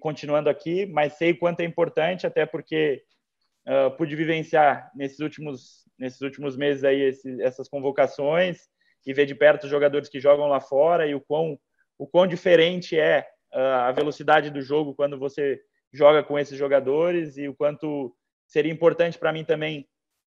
[0.00, 3.02] continuando aqui, mas sei quanto é importante, até porque
[3.66, 8.68] uh, pude vivenciar nesses últimos nesses últimos meses aí esse, essas convocações
[9.04, 11.58] e ver de perto os jogadores que jogam lá fora e o quão,
[11.98, 15.60] o quão diferente é uh, a velocidade do jogo quando você
[15.92, 18.14] joga com esses jogadores e o quanto
[18.46, 19.88] seria importante para mim também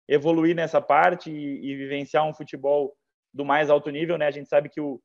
[0.09, 2.97] evoluir nessa parte e, e, vivenciar um futebol
[3.35, 4.27] do mais alto nível, né?
[4.27, 5.01] A gente sabe que o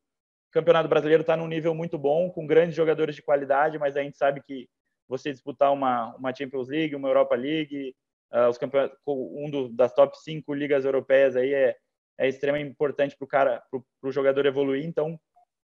[0.54, 4.18] Campeonato Brasileiro está num nível muito bom, com grandes jogadores de qualidade, mas a gente
[4.18, 4.70] sabe que
[5.08, 7.96] você disputar uma, uma Champions League, uma Europa League,
[8.32, 8.60] uh, os
[9.08, 11.76] um do, das top 5 ligas europeias aí é,
[12.20, 14.86] é extremamente importante para o cara, para o jogador evoluir.
[14.86, 15.20] Então,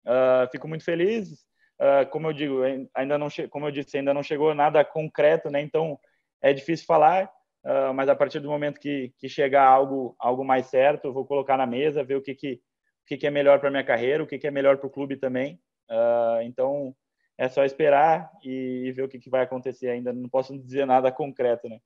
[0.07, 1.47] uh, fico muito feliz.
[1.79, 2.63] Uh, como eu digo,
[2.95, 5.61] ainda não, como eu disse, ainda não chegou nada concreto, né?
[5.61, 5.99] Então,
[6.43, 7.31] é difícil falar.
[7.65, 11.27] Uh, mas a partir do momento que, que chegar algo algo mais certo, eu vou
[11.27, 12.61] colocar na mesa, ver o que que,
[13.09, 15.17] que, que é melhor para minha carreira, o que, que é melhor para o clube
[15.17, 15.59] também.
[15.91, 16.95] Uh, então
[17.39, 19.89] é só esperar e, ver o que, que vai acontecer.
[19.89, 21.79] Ainda não posso dizer nada concreto, né?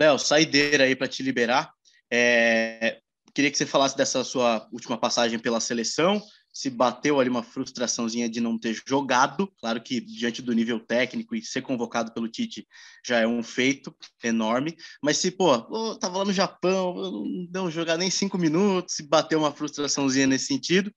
[0.00, 1.72] Léo, saideira aí para te liberar.
[2.10, 2.98] É,
[3.34, 6.22] queria que você falasse dessa sua última passagem pela seleção,
[6.58, 9.46] se bateu ali uma frustraçãozinha de não ter jogado.
[9.60, 12.66] Claro que diante do nível técnico e ser convocado pelo Tite
[13.06, 13.94] já é um feito
[14.24, 14.76] enorme.
[15.00, 19.04] Mas se, pô, oh, tava lá no Japão, não deu jogar nem cinco minutos, se
[19.04, 20.92] bateu uma frustraçãozinha nesse sentido.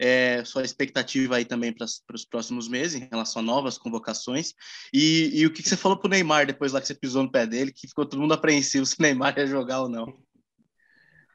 [0.00, 4.54] É, sua expectativa aí também para os próximos meses em relação a novas convocações.
[4.94, 7.24] E, e o que, que você falou para o Neymar depois lá que você pisou
[7.24, 10.29] no pé dele, que ficou todo mundo apreensivo se o Neymar ia jogar ou não?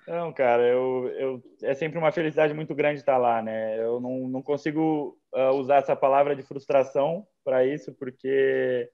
[0.07, 3.83] Não, cara, eu, eu, é sempre uma felicidade muito grande estar lá, né?
[3.83, 8.87] Eu não, não consigo uh, usar essa palavra de frustração para isso, porque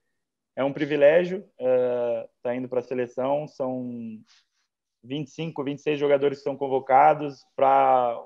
[0.56, 3.46] é um privilégio estar uh, tá indo para a seleção.
[3.46, 3.90] São
[5.04, 8.18] 25, 26 jogadores que são convocados para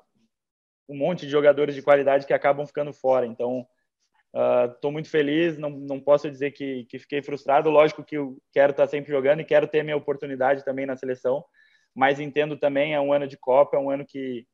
[0.89, 3.27] um monte de jogadores de qualidade que acabam ficando fora.
[3.27, 3.67] Então,
[4.75, 5.59] estou uh, muito feliz.
[5.59, 7.69] Não, não posso dizer que, que fiquei frustrado.
[7.69, 11.45] Lógico que eu quero estar sempre jogando e quero ter minha oportunidade também na seleção
[11.97, 14.47] mas entendo também é um ano de Copa, é um ano que,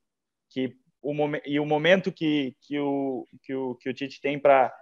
[0.48, 1.12] que o
[1.44, 4.72] e o momento que, que, o, que, o, que o Tite tem para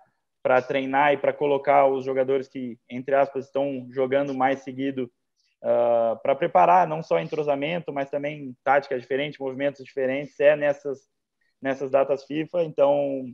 [0.42, 5.05] para treinar e para colocar os jogadores que, entre aspas, estão jogando mais seguido
[5.62, 11.01] uh, para preparar não só entrosamento, mas também táticas diferentes, movimentos diferentes, é nessas,
[11.61, 12.64] nessas datas FIFA.
[12.64, 13.27] Então,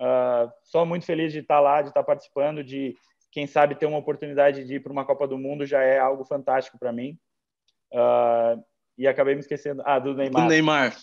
[0.00, 2.96] uh, só muito feliz de estar lá, de estar participando, de,
[3.30, 6.24] quem sabe, ter uma oportunidade de ir para uma Copa do Mundo já é algo
[6.24, 7.18] fantástico para mim.
[7.92, 8.62] Uh,
[8.96, 9.82] e acabei me esquecendo.
[9.84, 10.42] Ah, do Neymar.
[10.42, 10.96] Do Neymar.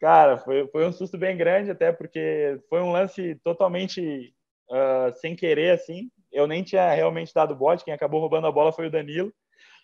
[0.00, 4.32] Cara, foi, foi um susto bem grande, até porque foi um lance totalmente
[4.70, 6.10] uh, sem querer, assim.
[6.32, 9.32] Eu nem tinha realmente dado bote, quem acabou roubando a bola foi o Danilo,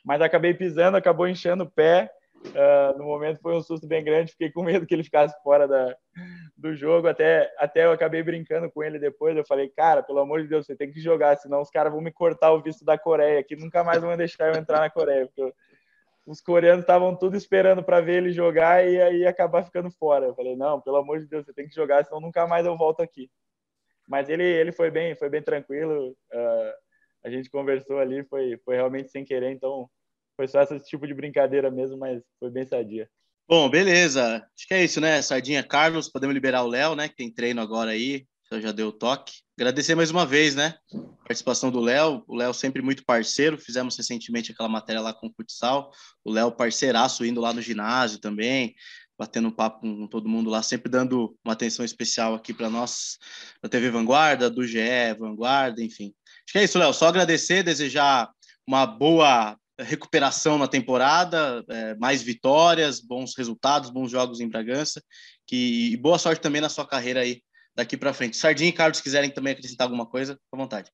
[0.04, 2.10] mas acabei pisando, acabou enchendo o pé.
[2.46, 5.66] Uh, no momento foi um susto bem grande, fiquei com medo que ele ficasse fora
[5.66, 5.94] da,
[6.56, 7.08] do jogo.
[7.08, 9.36] Até, até eu acabei brincando com ele depois.
[9.36, 12.00] Eu falei, cara, pelo amor de Deus, você tem que jogar, senão os caras vão
[12.00, 15.26] me cortar o visto da Coreia, que nunca mais vão deixar eu entrar na Coreia,
[15.26, 15.52] porque eu,
[16.26, 20.26] os coreanos estavam tudo esperando para ver ele jogar e aí acabar ficando fora.
[20.26, 22.76] Eu falei, não, pelo amor de Deus, você tem que jogar, senão nunca mais eu
[22.76, 23.30] volto aqui.
[24.08, 26.10] Mas ele, ele foi bem, foi bem tranquilo.
[26.32, 26.72] Uh,
[27.24, 29.88] a gente conversou ali, foi, foi realmente sem querer, então
[30.36, 33.08] foi só esse tipo de brincadeira mesmo, mas foi bem sadia.
[33.48, 34.44] Bom, beleza.
[34.56, 35.22] Acho que é isso, né?
[35.22, 37.08] Sardinha Carlos, podemos liberar o Léo, né?
[37.08, 38.26] Que tem treino agora aí.
[38.46, 39.40] Então já deu o toque.
[39.58, 40.76] Agradecer mais uma vez, né?
[40.94, 42.22] A participação do Léo.
[42.28, 43.58] O Léo sempre muito parceiro.
[43.58, 45.90] Fizemos recentemente aquela matéria lá com o futsal.
[46.24, 48.74] O Léo, parceiraço, indo lá no ginásio também,
[49.18, 53.18] batendo um papo com todo mundo lá, sempre dando uma atenção especial aqui para nós,
[53.60, 56.14] da TV Vanguarda, do GE Vanguarda, enfim.
[56.44, 56.92] Acho que é isso, Léo.
[56.92, 58.30] Só agradecer, desejar
[58.64, 65.02] uma boa recuperação na temporada, é, mais vitórias, bons resultados, bons jogos em Bragança,
[65.46, 67.42] que, e boa sorte também na sua carreira aí
[67.76, 68.36] daqui para frente.
[68.36, 70.90] Sardinha e Carlos, quiserem também acrescentar alguma coisa, à vontade.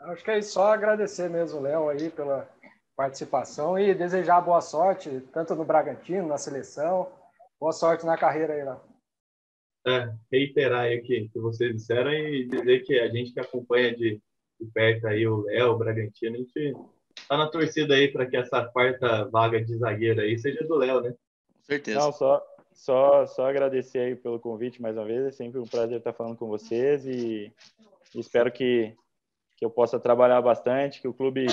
[0.00, 2.48] Acho que é só agradecer mesmo, Léo, aí pela
[2.96, 7.10] participação e desejar boa sorte, tanto no Bragantino, na seleção.
[7.58, 8.80] Boa sorte na carreira aí, Léo.
[9.86, 13.96] É, reiterar aí o que, que vocês disseram e dizer que a gente que acompanha
[13.96, 14.20] de,
[14.60, 16.74] de perto aí o Léo, o Bragantino, a gente
[17.28, 21.00] tá na torcida aí para que essa quarta vaga de zagueiro aí seja do Léo,
[21.00, 21.10] né?
[21.10, 22.00] Com certeza.
[22.00, 22.42] Não, só,
[22.72, 25.26] só, só agradecer aí pelo convite mais uma vez.
[25.26, 27.52] É sempre um prazer estar falando com vocês e
[28.14, 28.96] espero que,
[29.56, 31.46] que eu possa trabalhar bastante, que o clube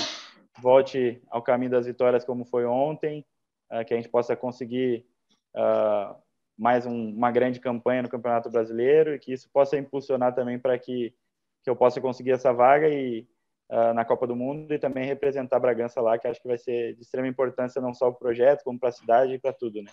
[0.60, 3.24] volte ao caminho das vitórias como foi ontem,
[3.70, 5.06] uh, que a gente possa conseguir
[5.54, 6.16] uh,
[6.56, 10.78] mais um, uma grande campanha no Campeonato Brasileiro e que isso possa impulsionar também para
[10.78, 11.14] que,
[11.62, 13.28] que eu possa conseguir essa vaga e
[13.70, 16.94] uh, na Copa do Mundo e também representar Bragança lá, que acho que vai ser
[16.94, 19.82] de extrema importância não só para o projeto, como para a cidade e para tudo,
[19.82, 19.90] né?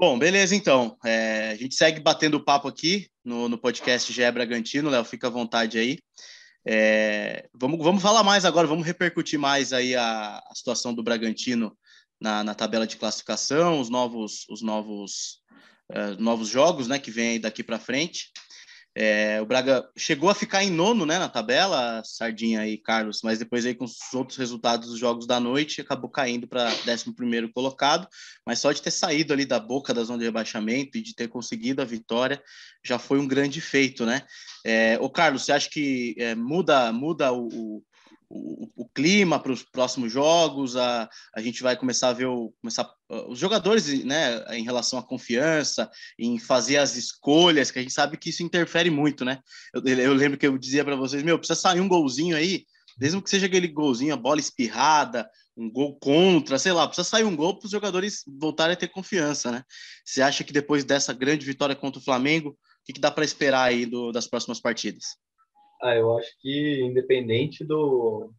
[0.00, 0.96] Bom, beleza, então.
[1.04, 5.30] É, a gente segue batendo papo aqui no, no podcast GE Bragantino, Léo, fica à
[5.30, 5.98] vontade aí.
[6.66, 11.76] É, vamos, vamos falar mais agora, vamos repercutir mais aí a, a situação do Bragantino
[12.18, 15.42] na, na, tabela de classificação, os novos, os novos,
[15.92, 18.30] uh, novos jogos né, que vem daqui para frente.
[18.92, 23.38] É, o Braga chegou a ficar em nono né, na tabela, Sardinha e Carlos, mas
[23.38, 28.08] depois aí com os outros resultados dos jogos da noite acabou caindo para 11 colocado.
[28.44, 31.28] Mas só de ter saído ali da boca da zona de rebaixamento e de ter
[31.28, 32.42] conseguido a vitória
[32.84, 34.22] já foi um grande feito, né?
[34.64, 37.82] É, o Carlos, você acha que é, muda, muda o, o,
[38.30, 42.88] o clima para os próximos jogos, a, a gente vai começar a ver o, começar,
[43.28, 48.16] os jogadores né, em relação à confiança, em fazer as escolhas, que a gente sabe
[48.16, 49.40] que isso interfere muito, né?
[49.74, 52.64] Eu, eu lembro que eu dizia para vocês, meu, precisa sair um golzinho aí,
[52.98, 57.24] mesmo que seja aquele golzinho, a bola espirrada, um gol contra, sei lá, precisa sair
[57.24, 59.64] um gol para os jogadores voltarem a ter confiança, né?
[60.04, 63.24] Você acha que depois dessa grande vitória contra o Flamengo, o que, que dá para
[63.24, 65.16] esperar aí do, das próximas partidas?
[65.82, 68.32] Ah, eu acho que independente do,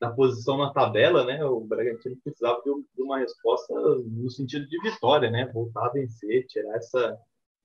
[0.00, 5.30] da posição na tabela, né, o Bragantino precisava de, uma resposta no sentido de vitória,
[5.30, 7.18] né, voltar a vencer, tirar essa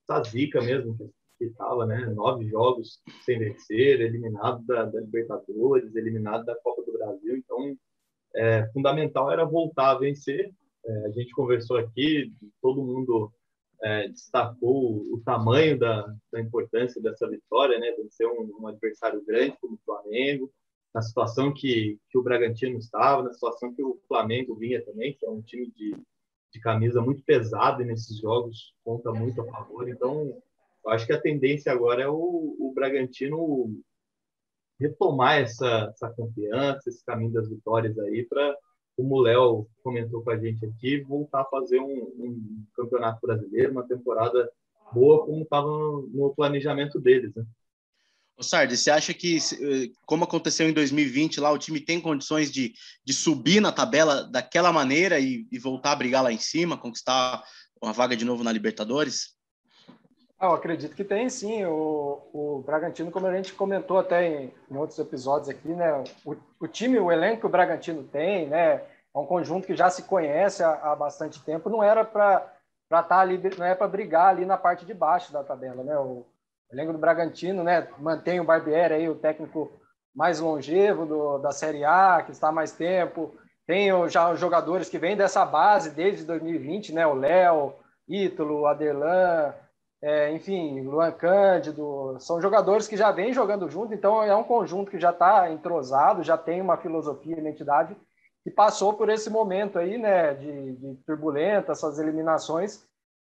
[0.08, 0.96] essa zica mesmo
[1.38, 2.06] que estava, né?
[2.08, 7.38] Nove jogos sem vencer, eliminado da, da, Libertadores, eliminado da Copa do Brasil.
[7.38, 7.76] Então,
[8.36, 10.52] é, fundamental era voltar a vencer.
[10.86, 13.32] É, a gente conversou aqui, todo mundo
[13.86, 17.92] é, destacou o tamanho da, da, importância dessa vitória, né?
[17.92, 20.52] Vencer um, um adversário grande como o Flamengo,
[20.92, 25.24] na situação que, que o Bragantino estava, na situação que o Flamengo vinha também, que
[25.24, 25.96] é um time de,
[26.52, 29.88] de camisa muito pesado nesses jogos conta muito a favor.
[29.88, 30.36] Então,
[30.84, 33.72] eu acho que a tendência agora é o, o Bragantino
[34.80, 38.58] retomar essa, essa confiança, esse caminho das vitórias aí, para,
[38.96, 43.72] como o Léo comentou com a gente aqui, voltar a fazer um, um campeonato brasileiro,
[43.72, 44.50] uma temporada
[44.94, 47.34] boa, como estava no, no planejamento deles.
[47.36, 47.46] Né?
[48.38, 52.52] Ô Sardi, você acha que, eh, como aconteceu em 2020, lá o time tem condições
[52.52, 56.78] de, de subir na tabela daquela maneira e, e voltar a brigar lá em cima,
[56.78, 57.44] conquistar
[57.82, 59.36] uma vaga de novo na Libertadores?
[60.46, 61.66] Eu acredito que tem sim.
[61.66, 66.04] O, o Bragantino, como a gente comentou até em, em outros episódios aqui, né?
[66.26, 68.76] O, o, time, o elenco que o Bragantino tem, né?
[69.14, 71.70] É um conjunto que já se conhece há, há bastante tempo.
[71.70, 72.54] Não era para
[72.86, 75.98] estar tá ali, não é para brigar ali na parte de baixo da tabela, né?
[75.98, 76.26] O,
[76.70, 79.72] o elenco do Bragantino, né, mantém o Barbieri aí, o técnico
[80.16, 83.36] mais longevo do, da Série A, que está há mais tempo.
[83.68, 87.06] Tem já os jogadores que vêm dessa base desde 2020, né?
[87.06, 87.74] O Léo,
[88.08, 89.54] Ítalo, Aderlan,
[90.02, 92.18] é, enfim, Luan Cândido.
[92.20, 96.24] São jogadores que já vêm jogando junto, então é um conjunto que já está entrosado,
[96.24, 97.96] já tem uma filosofia, identidade,
[98.46, 102.86] e passou por esse momento aí, né, de, de turbulenta, essas eliminações,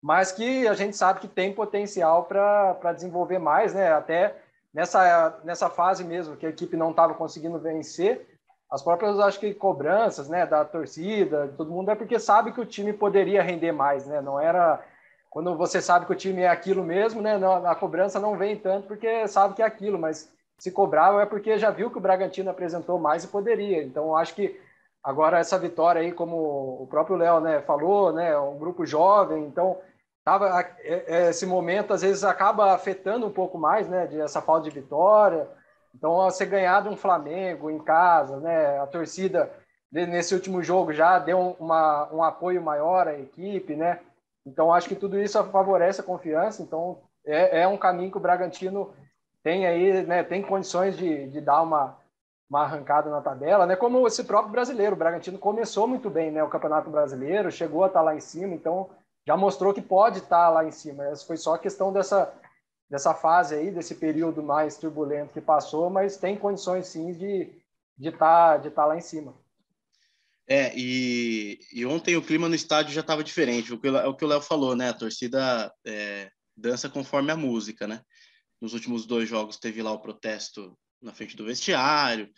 [0.01, 3.91] mas que a gente sabe que tem potencial para desenvolver mais, né?
[3.91, 4.35] Até
[4.73, 8.27] nessa, nessa fase mesmo, que a equipe não estava conseguindo vencer,
[8.71, 12.65] as próprias, acho que, cobranças né, da torcida, todo mundo, é porque sabe que o
[12.65, 14.21] time poderia render mais, né?
[14.21, 14.81] Não era.
[15.31, 17.39] Quando você sabe que o time é aquilo mesmo, né?
[17.65, 21.57] a cobrança não vem tanto porque sabe que é aquilo, mas se cobrava é porque
[21.57, 23.81] já viu que o Bragantino apresentou mais e poderia.
[23.81, 24.59] Então, acho que
[25.01, 28.37] agora essa vitória aí, como o próprio Léo né, falou, né?
[28.37, 29.79] Um grupo jovem, então
[30.25, 34.41] tava, é, é, esse momento às vezes acaba afetando um pouco mais, né, de essa
[34.41, 35.47] falta de vitória.
[35.95, 39.49] Então, você ganhar de um Flamengo em casa, né, a torcida
[39.89, 43.99] nesse último jogo já deu uma, um apoio maior à equipe, né?
[44.45, 46.61] Então, acho que tudo isso favorece a confiança.
[46.61, 48.93] Então, é, é um caminho que o Bragantino
[49.43, 51.97] tem aí, né, tem condições de, de dar uma,
[52.49, 53.75] uma arrancada na tabela, né?
[53.75, 56.43] Como esse próprio brasileiro, o Bragantino começou muito bem, né?
[56.43, 58.89] O Campeonato Brasileiro chegou a estar lá em cima, então
[59.25, 61.05] já mostrou que pode estar lá em cima.
[61.05, 62.33] Essa foi só questão dessa,
[62.89, 67.61] dessa fase aí, desse período mais turbulento que passou, mas tem condições sim de
[68.01, 69.31] de estar de estar lá em cima.
[70.51, 73.71] É, e, e ontem o clima no estádio já estava diferente.
[73.71, 74.89] O que, o que o Léo falou, né?
[74.89, 78.01] A torcida é, dança conforme a música, né?
[78.59, 82.29] Nos últimos dois jogos teve lá o protesto na frente do vestiário,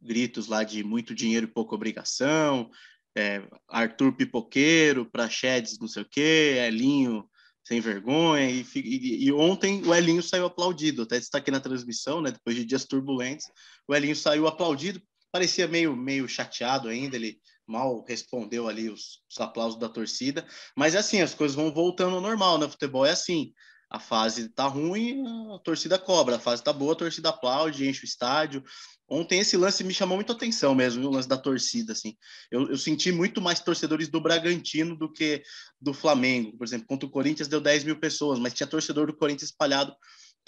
[0.00, 2.70] gritos lá de muito dinheiro e pouca obrigação,
[3.16, 7.28] é, Arthur Pipoqueiro, Prachedes não sei o quê, Elinho
[7.64, 12.30] sem vergonha, e, e, e, ontem o Elinho saiu aplaudido, até destaquei na transmissão, né,
[12.30, 13.46] depois de dias turbulentos,
[13.86, 19.40] o Elinho saiu aplaudido, parecia meio, meio chateado ainda, ele mal respondeu ali os, os
[19.40, 23.10] aplausos da torcida, mas é assim, as coisas vão voltando ao normal, né, futebol é
[23.10, 23.52] assim,
[23.90, 25.22] a fase tá ruim,
[25.54, 28.64] a torcida cobra, a fase tá boa, a torcida aplaude, enche o estádio,
[29.10, 32.14] Ontem esse lance me chamou muito atenção mesmo, o lance da torcida, assim.
[32.50, 35.42] Eu, eu, senti muito mais torcedores do Bragantino do que
[35.80, 36.54] do Flamengo.
[36.58, 39.96] Por exemplo, contra o Corinthians deu 10 mil pessoas, mas tinha torcedor do Corinthians espalhado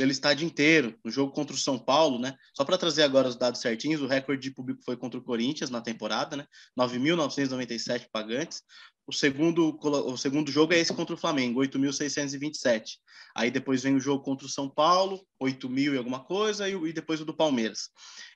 [0.00, 0.98] pelo estádio inteiro.
[1.04, 2.34] No jogo contra o São Paulo, né?
[2.56, 5.68] Só para trazer agora os dados certinhos, o recorde de público foi contra o Corinthians
[5.68, 6.46] na temporada, né?
[6.74, 8.62] 9.997 pagantes.
[9.06, 12.98] O segundo, o segundo jogo é esse contra o Flamengo, 8.627.
[13.34, 16.74] Aí depois vem o jogo contra o São Paulo, 8 mil e alguma coisa, e,
[16.74, 17.88] e, depois o do Palmeiras.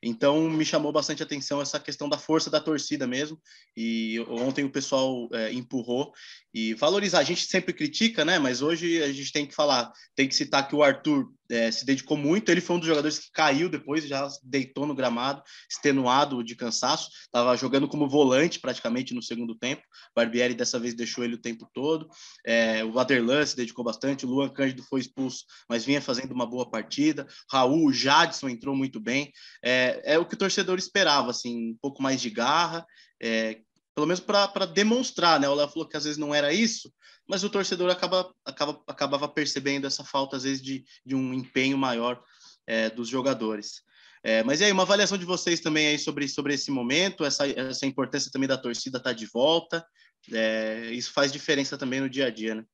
[0.03, 3.41] Então me chamou bastante atenção essa questão da força da torcida mesmo.
[3.77, 6.13] E ontem o pessoal é, empurrou
[6.53, 7.19] e valorizar.
[7.19, 8.39] A gente sempre critica, né?
[8.39, 11.85] Mas hoje a gente tem que falar, tem que citar que o Arthur é, se
[11.85, 12.51] dedicou muito.
[12.51, 17.11] Ele foi um dos jogadores que caiu depois, já deitou no gramado, extenuado de cansaço.
[17.23, 19.83] Estava jogando como volante praticamente no segundo tempo.
[20.15, 22.09] Barbieri dessa vez deixou ele o tempo todo.
[22.45, 24.27] É, o Aderlan se dedicou bastante.
[24.27, 27.27] O Luan Cândido foi expulso, mas vinha fazendo uma boa partida.
[27.51, 29.33] Raul, o Jadson entrou muito bem.
[29.63, 32.87] É, é o que o torcedor esperava, assim, um pouco mais de garra.
[33.23, 33.61] É,
[33.95, 35.49] pelo menos para demonstrar, né?
[35.49, 36.93] O Léo falou que às vezes não era isso,
[37.29, 41.79] mas o torcedor acaba, acaba, acabava percebendo essa falta, às vezes, de, de um empenho
[41.79, 42.21] maior
[42.67, 43.83] é, dos jogadores.
[44.27, 47.47] É, mas e aí, uma avaliação de vocês também aí sobre, sobre esse momento, essa,
[47.47, 49.87] essa importância também da torcida estar tá de volta.
[50.33, 52.67] É, isso faz diferença também no dia a dia, né?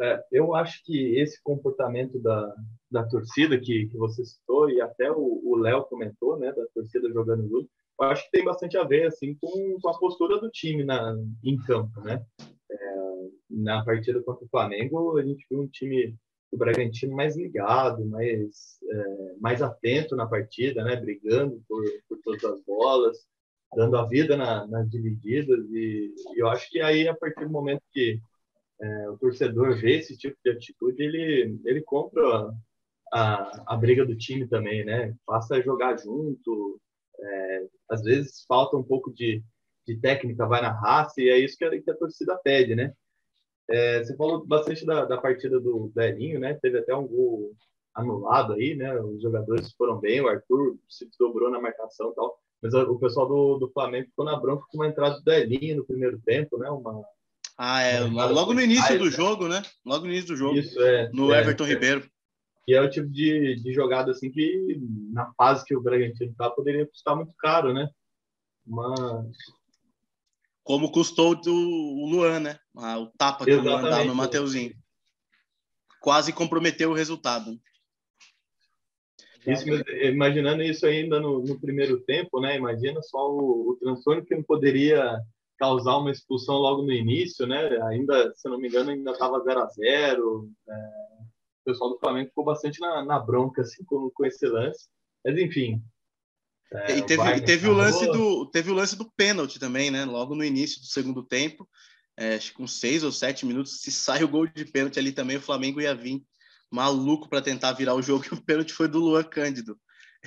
[0.00, 2.54] É, eu acho que esse comportamento da,
[2.90, 7.48] da torcida que, que você citou e até o Léo comentou, né, da torcida jogando
[7.48, 7.68] junto,
[8.00, 11.16] eu acho que tem bastante a ver assim com, com a postura do time na,
[11.42, 12.24] em campo, né?
[12.70, 12.96] É,
[13.50, 16.14] na partida contra o Flamengo, a gente viu um time
[16.52, 20.94] do Bragantino mais ligado, mais é, mais atento na partida, né?
[20.94, 23.26] Brigando por, por todas as bolas,
[23.74, 27.50] dando a vida na, nas divididas e, e, eu acho que aí a partir do
[27.50, 28.20] momento que
[28.80, 32.52] é, o torcedor vê esse tipo de atitude, ele ele compra
[33.12, 35.14] a, a briga do time também, né?
[35.26, 36.80] Passa a jogar junto.
[37.20, 39.42] É, às vezes falta um pouco de,
[39.86, 42.92] de técnica, vai na raça, e é isso que a, que a torcida pede, né?
[43.68, 46.54] É, você falou bastante da, da partida do, do Elinho, né?
[46.54, 47.52] Teve até um gol
[47.94, 48.98] anulado aí, né?
[49.00, 52.38] Os jogadores foram bem, o Arthur se dobrou na marcação e tal.
[52.62, 55.86] Mas o pessoal do, do Flamengo ficou na bronca com uma entrada do Elinho no
[55.86, 56.68] primeiro tempo, né?
[56.68, 57.04] Uma,
[57.58, 58.00] ah, é.
[58.00, 59.60] Logo no início do jogo, né?
[59.84, 60.56] Logo no início do jogo.
[60.56, 61.10] Isso, é.
[61.12, 61.68] No é, Everton é.
[61.68, 62.10] Ribeiro.
[62.68, 64.78] E é o tipo de, de jogada assim que,
[65.10, 67.88] na fase que o Bragantino tá, poderia custar muito caro, né?
[68.64, 69.26] Mas.
[70.62, 72.58] Como custou o Luan, né?
[72.76, 73.78] Ah, o tapa que Exatamente.
[73.78, 74.74] o Luan dá no Mateuzinho.
[76.00, 77.58] Quase comprometeu o resultado.
[79.52, 79.64] Isso,
[80.02, 82.56] imaginando isso ainda no, no, primeiro tempo, né?
[82.56, 85.18] Imagina só o, o transtorno que não poderia
[85.58, 87.80] causar uma expulsão logo no início, né?
[87.88, 91.08] Ainda, se não me engano, ainda estava 0 a 0 é
[91.68, 94.88] pessoal do Flamengo ficou bastante na, na bronca assim, com, com esse lance.
[95.24, 95.82] Mas enfim.
[96.72, 100.04] É, e teve, e teve o lance do teve o lance do pênalti também, né?
[100.04, 101.68] Logo no início do segundo tempo,
[102.16, 105.12] é, acho que com seis ou sete minutos, se sai o gol de pênalti ali
[105.12, 106.22] também, o Flamengo ia vir
[106.70, 108.24] maluco para tentar virar o jogo.
[108.32, 109.78] E o pênalti foi do Luan Cândido.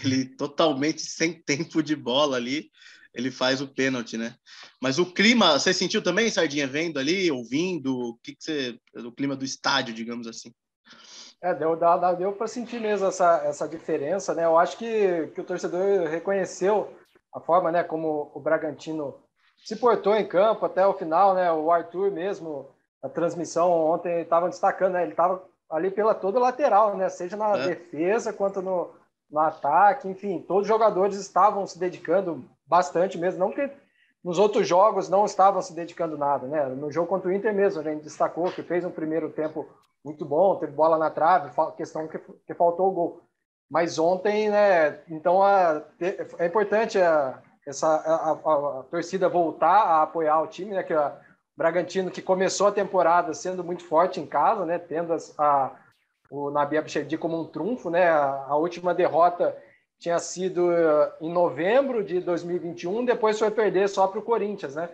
[0.03, 2.69] Ele totalmente sem tempo de bola ali,
[3.13, 4.35] ele faz o pênalti, né?
[4.81, 7.97] Mas o clima, você sentiu também, Sardinha, vendo ali, ouvindo?
[7.97, 8.79] O que, que você.
[8.95, 10.53] O clima do estádio, digamos assim?
[11.43, 14.45] É, deu, deu, deu para sentir mesmo essa, essa diferença, né?
[14.45, 16.95] Eu acho que, que o torcedor reconheceu
[17.33, 19.15] a forma, né, como o Bragantino
[19.63, 21.51] se portou em campo até o final, né?
[21.51, 22.69] O Arthur mesmo,
[23.01, 25.03] a transmissão ontem estava destacando, né?
[25.03, 27.09] Ele estava ali pela toda lateral, né?
[27.09, 27.67] Seja na é.
[27.69, 28.89] defesa quanto no,
[29.29, 33.69] no ataque, enfim, todos os jogadores estavam se dedicando bastante mesmo, não que
[34.23, 36.65] nos outros jogos não estavam se dedicando nada, né?
[36.67, 39.67] No jogo contra o Inter mesmo, a gente destacou que fez um primeiro tempo
[40.03, 43.21] muito bom, teve bola na trave, questão que, que faltou o gol.
[43.69, 45.81] Mas ontem, né, então a,
[46.37, 50.93] é importante a, essa, a, a, a, torcida voltar a apoiar o time, né, que
[50.93, 51.11] o
[51.61, 55.71] Bragantino que começou a temporada sendo muito forte em casa, né, tendo a,
[56.27, 59.55] o Nabi Abichedi como um trunfo, né, a, a última derrota
[59.99, 64.89] tinha sido eh, em novembro de 2021, depois foi perder só para o Corinthians, né,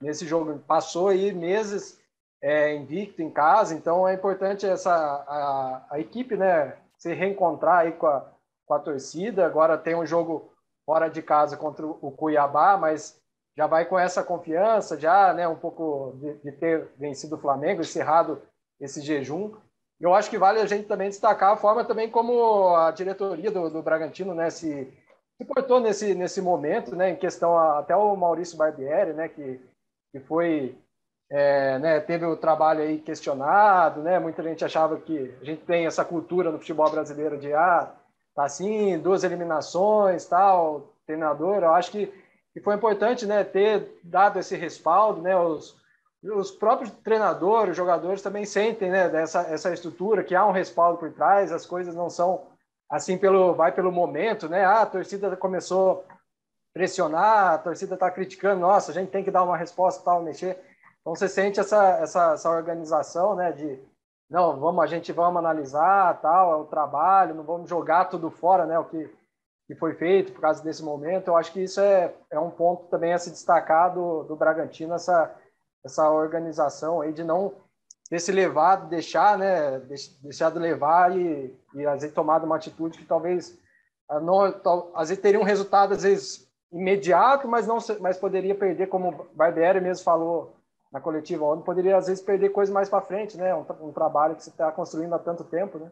[0.00, 0.56] nesse jogo.
[0.60, 2.00] Passou aí meses
[2.40, 7.90] é, invicto em casa, então é importante essa a, a, equipe, né, se reencontrar aí
[7.90, 8.24] com a,
[8.64, 9.44] com a torcida.
[9.44, 10.48] Agora tem um jogo
[10.86, 13.20] fora de casa contra o Cuiabá, mas
[13.56, 17.80] já vai com essa confiança, já, né, um pouco de, de ter vencido o Flamengo,
[17.80, 18.42] encerrado
[18.80, 19.54] esse jejum.
[20.00, 23.70] Eu acho que vale a gente também destacar a forma também como a diretoria do,
[23.70, 24.92] do Bragantino, né, se,
[25.36, 29.60] se portou nesse nesse momento, né, em questão a, até o Maurício Barbieri, né, que
[30.12, 30.78] que foi
[31.30, 34.18] é, né, teve o trabalho aí questionado, né?
[34.18, 37.92] Muita gente achava que a gente tem essa cultura no futebol brasileiro de ah,
[38.34, 41.62] tá assim, duas eliminações, tal, treinador.
[41.62, 42.12] Eu acho que,
[42.54, 45.36] que foi importante, né, ter dado esse respaldo, né?
[45.36, 45.76] Os,
[46.22, 50.98] os próprios treinadores, os jogadores também sentem, né, dessa essa estrutura que há um respaldo
[50.98, 52.46] por trás, as coisas não são
[52.88, 54.64] assim pelo vai pelo momento, né?
[54.64, 56.14] Ah, a torcida começou a
[56.72, 60.58] pressionar, a torcida está criticando, nossa, a gente tem que dar uma resposta tal, mexer
[61.04, 63.78] então você sente essa, essa, essa organização, né, de
[64.30, 68.64] não, vamos, a gente vamos analisar, tal, é o trabalho, não vamos jogar tudo fora,
[68.64, 69.14] né, o que,
[69.66, 71.28] que foi feito por causa desse momento.
[71.28, 74.94] Eu acho que isso é, é um ponto também a se destacar do, do Bragantino,
[74.94, 75.34] essa,
[75.84, 77.54] essa organização aí de não
[78.08, 79.80] ter se levado, deixar, né,
[80.22, 83.58] deixado levar e, e às vezes tomado uma atitude que talvez
[84.08, 84.42] ah, não,
[84.94, 89.26] às vezes teria um resultado às vezes imediato, mas não mas poderia perder, como o
[89.34, 90.54] Barbieri mesmo falou
[90.92, 93.54] na coletiva ontem, poderia às vezes perder coisas mais para frente, né?
[93.54, 95.90] Um, um, trabalho que você está construindo há tanto tempo, né?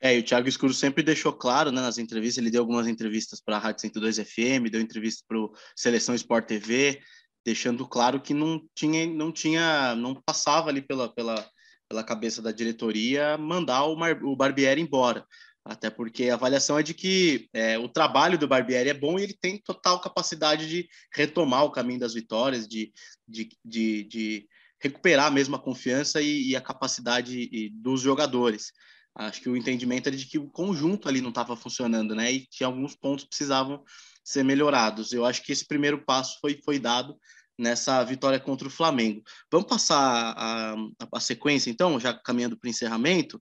[0.00, 3.40] É, e o Thiago Escuro sempre deixou claro, né, nas entrevistas, ele deu algumas entrevistas
[3.40, 7.00] para a Rádio 102 FM, deu entrevista para o Seleção Sport TV,
[7.44, 11.48] deixando claro que não tinha, não tinha, não passava ali pela, pela,
[11.88, 15.26] pela cabeça da diretoria mandar o, Mar, o Barbieri embora.
[15.64, 19.22] Até porque a avaliação é de que é, o trabalho do Barbieri é bom e
[19.22, 22.92] ele tem total capacidade de retomar o caminho das vitórias, de,
[23.26, 28.72] de, de, de recuperar mesmo a confiança e, e a capacidade dos jogadores.
[29.14, 32.32] Acho que o entendimento era de que o conjunto ali não estava funcionando, né?
[32.32, 33.84] E que alguns pontos precisavam
[34.24, 35.12] ser melhorados.
[35.12, 37.16] Eu acho que esse primeiro passo foi, foi dado
[37.56, 39.22] nessa vitória contra o Flamengo.
[39.50, 40.76] Vamos passar a, a,
[41.12, 43.40] a sequência, então, já caminhando para o encerramento.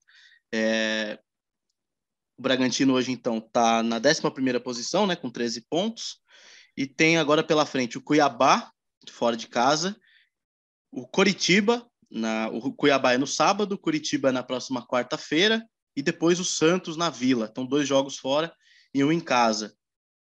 [0.53, 1.19] É,
[2.38, 6.19] o Bragantino hoje, então, está na 11 posição, né, com 13 pontos,
[6.78, 8.71] e tem agora pela frente o Cuiabá,
[9.09, 9.95] fora de casa,
[10.91, 16.39] o Coritiba, na, o Cuiabá é no sábado, Curitiba é na próxima quarta-feira, e depois
[16.39, 17.47] o Santos na Vila.
[17.51, 18.53] Então, dois jogos fora
[18.93, 19.76] e um em casa.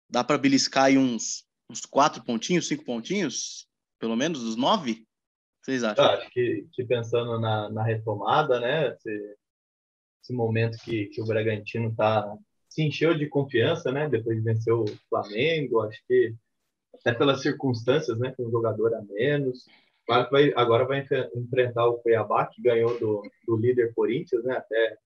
[0.09, 3.67] Dá para beliscar aí uns, uns quatro pontinhos, cinco pontinhos?
[4.01, 5.05] pelo menos, dos nove?
[5.61, 6.03] Vocês acham?
[6.03, 8.89] acho que, que pensando na, na retomada, né?
[8.89, 9.37] Esse,
[10.23, 12.35] esse momento que, que o Bragantino tá,
[12.67, 14.09] se encheu de confiança, né?
[14.09, 16.33] Depois de vencer o Flamengo, acho que
[16.95, 18.33] até pelas circunstâncias, né?
[18.35, 19.67] Com um jogador a menos.
[20.12, 24.57] Claro que vai, agora vai enfrentar o Cuiabá, que ganhou do, do líder Corinthians, né?
[24.57, 24.97] Até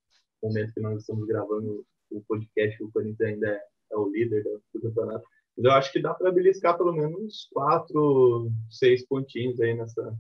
[0.41, 4.43] o momento que nós estamos gravando o podcast, o Corinthians ainda é, é o líder
[4.43, 5.24] do, campeonato.
[5.56, 10.18] Mas eu acho que dá para beliscar pelo menos quatro, seis pontinhos aí nessa,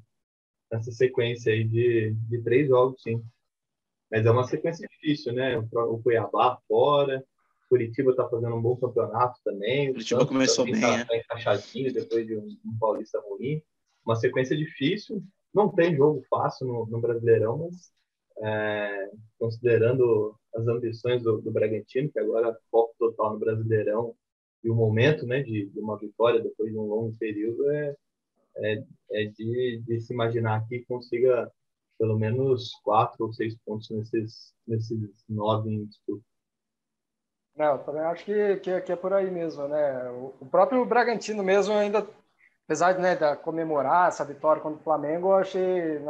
[0.71, 3.23] nessa sequência aí de, de três jogos, sim.
[4.11, 5.57] Mas é uma sequência difícil, né?
[5.57, 7.25] O Cuiabá fora,
[7.67, 9.91] Curitiba está fazendo um bom campeonato também.
[9.91, 11.05] Curitiba começou bem, tá, é.
[11.05, 13.63] tá encaixadinho depois de um, um, Paulista ruim.
[14.05, 15.23] Uma sequência difícil.
[15.53, 17.91] Não tem jogo fácil no, no Brasileirão, mas
[18.37, 24.15] é, considerando as ambições do, do Bragantino, que agora foco total no Brasileirão,
[24.63, 27.95] e o momento né, de, de, uma vitória depois de um longo período é,
[28.57, 31.51] é, é de, de, se imaginar que consiga
[31.99, 34.99] pelo menos quatro ou seis pontos nesses, nesses
[35.29, 36.23] nove em disputa.
[37.55, 40.09] Não, também acho que, que, que, é por aí mesmo, né?
[40.41, 42.05] O próprio Bragantino mesmo ainda,
[42.65, 46.01] apesar né, de comemorar essa vitória contra o Flamengo, eu achei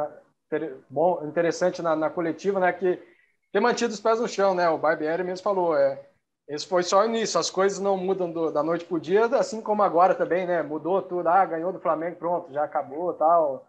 [0.89, 3.01] bom, interessante na, na, coletiva, né, que
[3.51, 4.69] ter mantido os pés no chão, né?
[4.69, 6.05] O Barbieri mesmo falou, é,
[6.47, 9.25] esse foi só o início, as coisas não mudam do, da noite para o dia,
[9.25, 10.61] assim como agora também, né?
[10.61, 13.65] Mudou tudo, ah, ganhou do Flamengo, pronto, já acabou, tal,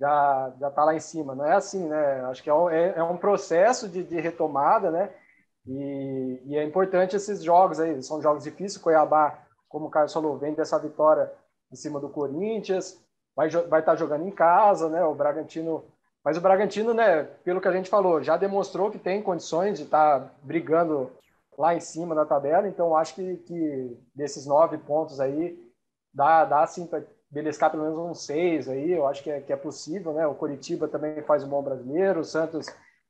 [0.00, 1.34] já já está lá em cima.
[1.34, 2.20] Não é assim, né?
[2.26, 5.10] Acho que é um, é, é um processo de, de, retomada, né?
[5.66, 8.82] E, e, é importante esses jogos aí, são jogos difíceis.
[8.82, 11.32] Cuiabá, como o Carlos falou, vem dessa vitória
[11.72, 13.00] em cima do Corinthians,
[13.34, 15.04] vai vai estar tá jogando em casa, né?
[15.04, 15.84] O Bragantino,
[16.24, 17.24] mas o Bragantino, né?
[17.44, 21.10] Pelo que a gente falou, já demonstrou que tem condições de estar tá brigando
[21.58, 25.58] lá em cima da tabela, então acho que, que desses nove pontos aí,
[26.12, 29.52] dá, dá sim para beliscar pelo menos uns seis aí, eu acho que é, que
[29.52, 30.26] é possível, né?
[30.26, 32.66] O Coritiba também faz um bom brasileiro, o Santos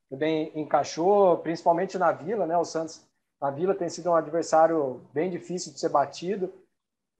[0.08, 2.56] também encaixou, principalmente na Vila, né?
[2.56, 3.04] O Santos
[3.40, 6.52] na Vila tem sido um adversário bem difícil de ser batido,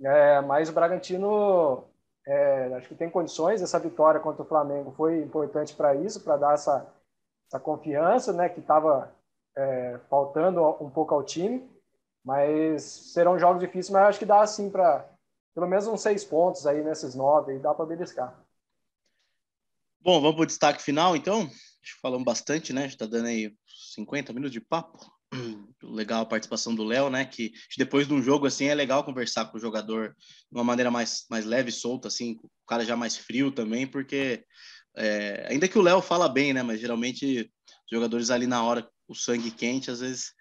[0.05, 1.85] é, mas o Bragantino
[2.27, 6.37] é, acho que tem condições, essa vitória contra o Flamengo foi importante para isso, para
[6.37, 6.87] dar essa,
[7.49, 8.49] essa confiança, né?
[8.49, 9.13] Que estava
[9.57, 11.69] é, faltando um pouco ao time,
[12.25, 15.09] mas serão jogos difíceis, mas acho que dá assim para
[15.55, 18.35] pelo menos uns seis pontos aí nesses nove, e dá para beliscar.
[20.01, 21.43] Bom, vamos para o destaque final, então.
[21.43, 22.87] Acho que falamos bastante, né?
[22.87, 23.55] Está dando aí
[23.95, 25.12] 50 minutos de papo.
[25.83, 27.25] Legal a participação do Léo, né?
[27.25, 30.91] Que depois de um jogo assim é legal conversar com o jogador de uma maneira
[30.91, 34.45] mais, mais leve, solta, assim, o cara já mais frio também, porque
[34.97, 36.63] é, ainda que o Léo fala bem, né?
[36.63, 40.33] Mas geralmente os jogadores ali na hora o sangue quente, às vezes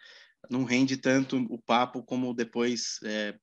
[0.50, 3.36] não rende tanto o papo como depois é,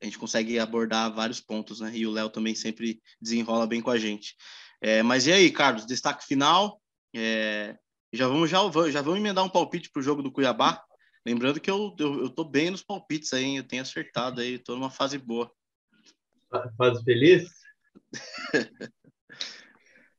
[0.00, 1.90] a gente consegue abordar vários pontos, né?
[1.94, 4.36] E o Léo também sempre desenrola bem com a gente.
[4.80, 6.80] É, mas e aí, Carlos, destaque final?
[7.14, 7.76] É,
[8.12, 8.58] já vamos já,
[8.90, 10.82] já vamos emendar um palpite para o jogo do Cuiabá.
[11.26, 14.76] Lembrando que eu, eu, eu tô bem nos palpites aí, eu tenho acertado aí, estou
[14.76, 15.50] numa fase boa.
[16.76, 17.50] Fase feliz?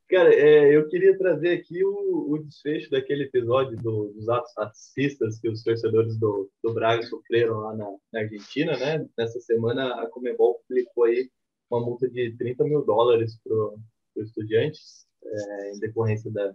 [0.08, 5.38] Cara, é, eu queria trazer aqui o, o desfecho daquele episódio do, dos atos racistas
[5.38, 9.06] que os torcedores do, do Braga sofreram lá na, na, Argentina, né?
[9.16, 11.30] Nessa semana, a Comebol publicou aí
[11.70, 16.52] uma multa de 30 mil dólares para os estudiantes, é, em decorrência da,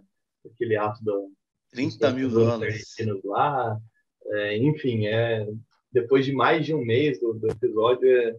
[0.48, 1.30] daquele ato do,
[1.72, 2.94] 30 mil dólares
[3.24, 3.78] lá.
[4.26, 5.46] É, enfim, é,
[5.92, 8.36] depois de mais de um mês do, do episódio, é,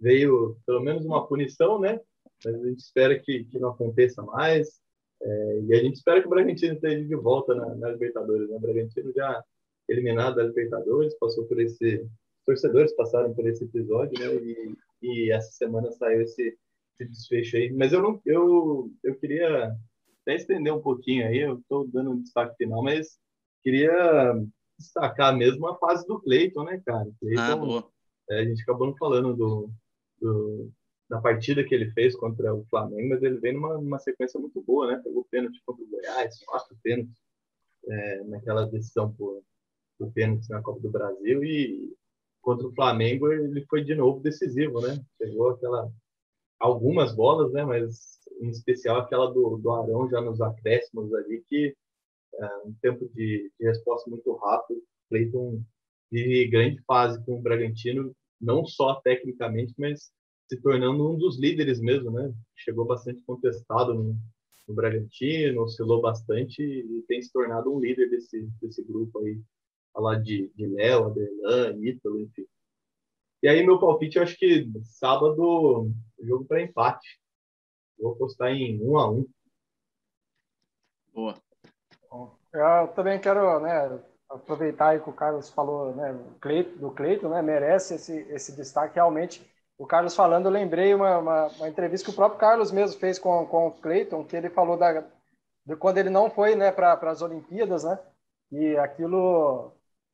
[0.00, 2.00] veio pelo menos uma punição, né?
[2.44, 4.80] mas a gente espera que, que não aconteça mais.
[5.22, 8.48] É, e a gente espera que o Bragantino esteja de volta na, na Libertadores.
[8.48, 8.56] Né?
[8.56, 9.42] O Bragantino já
[9.88, 12.06] eliminado da Libertadores, passou por esse.
[12.44, 14.34] Torcedores passaram por esse episódio, né?
[14.34, 16.58] E, e essa semana saiu esse,
[16.98, 17.72] esse, desfecho aí.
[17.72, 19.72] Mas eu não, eu, eu queria
[20.22, 21.40] até estender um pouquinho aí.
[21.40, 23.18] Eu estou dando um destaque final, mas
[23.62, 24.34] queria
[24.78, 27.08] destacar mesmo a fase do Cleiton, né, cara?
[27.20, 27.90] Clayton, ah, boa.
[28.30, 29.70] É, a gente acabou não falando do,
[30.20, 30.70] do
[31.08, 34.62] na partida que ele fez contra o Flamengo, mas ele vem numa, numa sequência muito
[34.62, 35.00] boa, né?
[35.04, 37.14] Pegou pênalti contra o Goiás, quatro pênaltis
[37.86, 39.42] é, naquela decisão por,
[39.98, 41.94] por pênaltis na Copa do Brasil e
[42.40, 45.04] contra o Flamengo ele foi de novo decisivo, né?
[45.18, 45.90] Pegou aquela
[46.62, 47.64] algumas bolas, né?
[47.64, 51.74] Mas em especial aquela do, do Arão já nos acréscimos ali que
[52.34, 54.80] é, um tempo de, de resposta muito rápido.
[55.08, 55.60] Cleiton
[56.10, 60.10] vive grande fase com o Bragantino, não só tecnicamente, mas
[60.48, 62.32] se tornando um dos líderes mesmo, né?
[62.56, 64.16] Chegou bastante contestado no,
[64.68, 69.40] no Bragantino, oscilou bastante e tem se tornado um líder desse, desse grupo aí,
[69.92, 72.46] falar de, de Léo, Aderlan, Ítalo, enfim.
[73.42, 75.90] E aí meu palpite, eu acho que sábado,
[76.26, 77.20] jogo para empate.
[77.98, 79.26] Vou apostar em um a um.
[81.12, 81.34] Boa.
[82.52, 83.98] Eu também quero né,
[84.28, 89.42] aproveitar aí que o Carlos falou né, do Cleito, né, merece esse, esse destaque realmente
[89.82, 93.18] o Carlos falando, eu lembrei uma, uma, uma, entrevista que o próprio Carlos mesmo fez
[93.18, 95.04] com, com o Cleiton, que ele falou da,
[95.66, 97.98] de quando ele não foi né, para as Olimpíadas, né?
[98.52, 99.72] E aquilo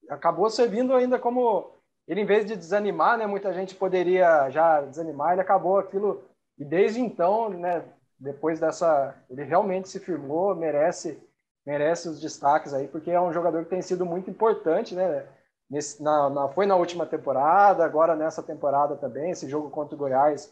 [0.09, 1.71] acabou servindo ainda como
[2.09, 3.27] ele, em vez de desanimar, né?
[3.27, 6.25] Muita gente poderia já desanimar, ele acabou aquilo
[6.59, 7.85] e desde então, né?
[8.19, 11.23] Depois dessa, ele realmente se firmou, merece
[11.69, 15.27] merece os destaques aí, porque é um jogador que tem sido muito importante, né?
[15.71, 19.99] Nesse, na, na, foi na última temporada, agora nessa temporada também, esse jogo contra o
[19.99, 20.51] Goiás,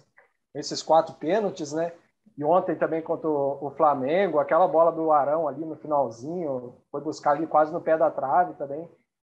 [0.54, 1.90] esses quatro pênaltis, né?
[2.36, 7.00] E ontem também contra o, o Flamengo, aquela bola do Arão ali no finalzinho, foi
[7.00, 8.86] buscar ali quase no pé da trave também.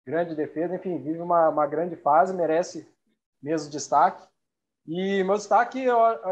[0.07, 2.87] Grande defesa, enfim, vive uma, uma grande fase, merece
[3.43, 4.25] mesmo destaque.
[4.87, 5.85] E meu destaque,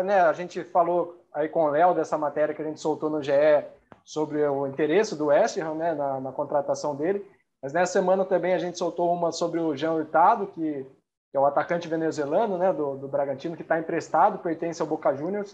[0.06, 3.22] né, a gente falou aí com o Léo dessa matéria que a gente soltou no
[3.22, 3.66] GE
[4.06, 7.30] sobre o interesse do West Ham né, na, na contratação dele.
[7.62, 10.86] Mas nessa semana também a gente soltou uma sobre o Jean Hurtado, que,
[11.34, 15.54] é o atacante venezuelano né, do, do Bragantino, que está emprestado, pertence ao Boca Juniors.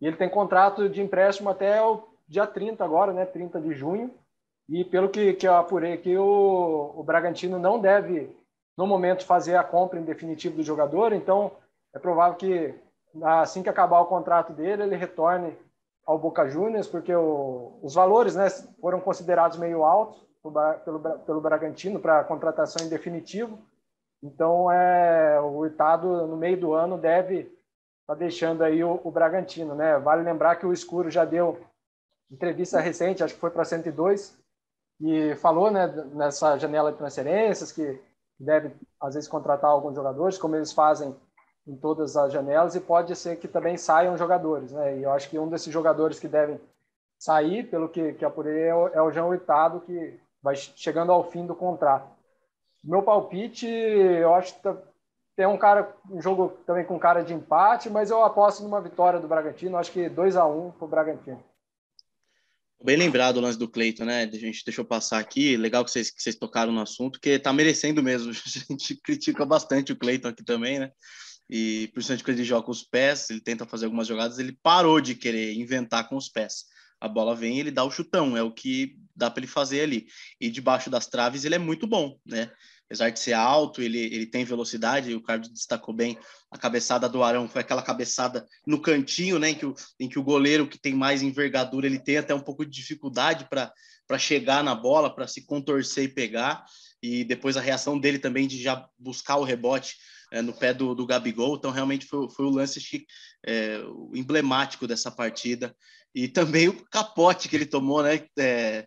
[0.00, 4.10] E ele tem contrato de empréstimo até o dia 30 agora, né, 30 de junho.
[4.68, 8.30] E pelo que, que eu apurei aqui, o, o Bragantino não deve,
[8.76, 11.12] no momento, fazer a compra em definitivo do jogador.
[11.12, 11.52] Então,
[11.94, 12.74] é provável que
[13.22, 15.56] assim que acabar o contrato dele, ele retorne
[16.04, 18.48] ao Boca Juniors, porque o, os valores né,
[18.80, 20.26] foram considerados meio altos
[20.84, 23.58] pelo, pelo Bragantino para contratação em definitivo.
[24.22, 27.54] Então, é, o Itado, no meio do ano, deve estar
[28.06, 29.74] tá deixando aí o, o, Bragantino.
[29.74, 29.98] Né?
[29.98, 31.60] Vale lembrar que o Escuro já deu
[32.30, 34.37] entrevista recente, acho que foi para 102,
[35.00, 38.00] e falou né, nessa janela de transferências que
[38.38, 41.14] deve, às vezes, contratar alguns jogadores, como eles fazem
[41.66, 44.72] em todas as janelas, e pode ser que também saiam jogadores.
[44.72, 44.98] Né?
[44.98, 46.60] E eu acho que um desses jogadores que devem
[47.18, 51.54] sair, pelo que, que apurei, é o, é o que vai chegando ao fim do
[51.54, 52.08] contrato.
[52.82, 54.76] Meu palpite, eu acho que tá,
[55.36, 59.20] tem um cara, um jogo também com cara de empate, mas eu aposto numa vitória
[59.20, 61.42] do Bragantino, acho que 2 a 1 um para o Bragantino.
[62.82, 64.22] Bem lembrado o lance do Cleiton, né?
[64.22, 65.56] A gente deixou passar aqui.
[65.56, 68.30] Legal que vocês, que vocês tocaram no assunto, que tá merecendo mesmo.
[68.32, 70.90] A gente critica bastante o Cleiton aqui também, né?
[71.50, 75.00] E principalmente quando ele joga com os pés, ele tenta fazer algumas jogadas, ele parou
[75.00, 76.66] de querer inventar com os pés
[77.00, 79.82] a bola vem e ele dá o chutão, é o que dá para ele fazer
[79.82, 80.06] ali.
[80.40, 82.50] E debaixo das traves ele é muito bom, né?
[82.88, 86.18] Apesar de ser alto, ele, ele tem velocidade, o Carlos destacou bem
[86.50, 89.50] a cabeçada do Arão, foi aquela cabeçada no cantinho, né?
[89.50, 92.40] Em que o, em que o goleiro que tem mais envergadura, ele tem até um
[92.40, 96.64] pouco de dificuldade para chegar na bola, para se contorcer e pegar.
[97.02, 99.96] E depois a reação dele também de já buscar o rebote
[100.32, 101.56] é, no pé do, do Gabigol.
[101.56, 103.06] Então, realmente foi, foi o lance
[103.46, 103.82] é,
[104.14, 105.76] emblemático dessa partida
[106.14, 108.26] e também o capote que ele tomou, né?
[108.38, 108.86] É,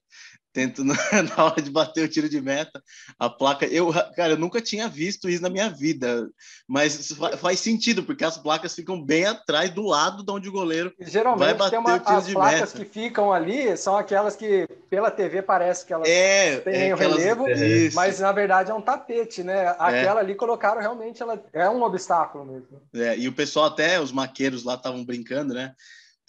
[0.53, 2.81] tento na hora de bater o tiro de meta,
[3.17, 3.65] a placa.
[3.65, 6.29] Eu, cara, eu nunca tinha visto isso na minha vida,
[6.67, 10.93] mas faz sentido porque as placas ficam bem atrás do lado de onde o goleiro
[10.99, 12.77] Geralmente, vai bater uma, o tiro as de placas meta.
[12.77, 16.97] que ficam ali são aquelas que pela TV parece que elas é, têm é o
[16.97, 17.45] relevo,
[17.93, 19.63] mas na verdade é um tapete, né?
[19.63, 19.75] É.
[19.79, 20.23] Aquela é.
[20.23, 22.81] ali colocaram realmente ela é um obstáculo mesmo.
[22.93, 25.73] É, e o pessoal até os maqueiros lá estavam brincando, né?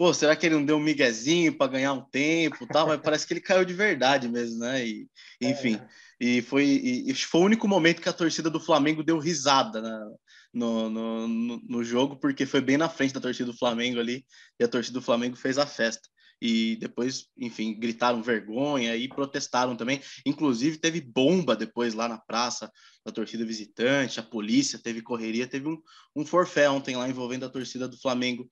[0.02, 2.88] Pô, será que ele não deu um miguezinho para ganhar um tempo tal?
[2.88, 4.84] Mas parece que ele caiu de verdade mesmo, né?
[4.84, 5.06] E,
[5.40, 5.88] enfim, é.
[6.20, 10.16] e, foi, e, foi o único momento que a torcida do Flamengo deu risada né?
[10.52, 14.26] no, no, no, no jogo, porque foi bem na frente da torcida do Flamengo ali,
[14.58, 16.08] e a torcida do Flamengo fez a festa
[16.44, 20.02] e depois, enfim, gritaram vergonha e protestaram também.
[20.26, 22.68] Inclusive, teve bomba depois lá na praça
[23.06, 25.80] da torcida visitante, a polícia teve correria, teve um,
[26.16, 28.50] um forfé ontem lá envolvendo a torcida do Flamengo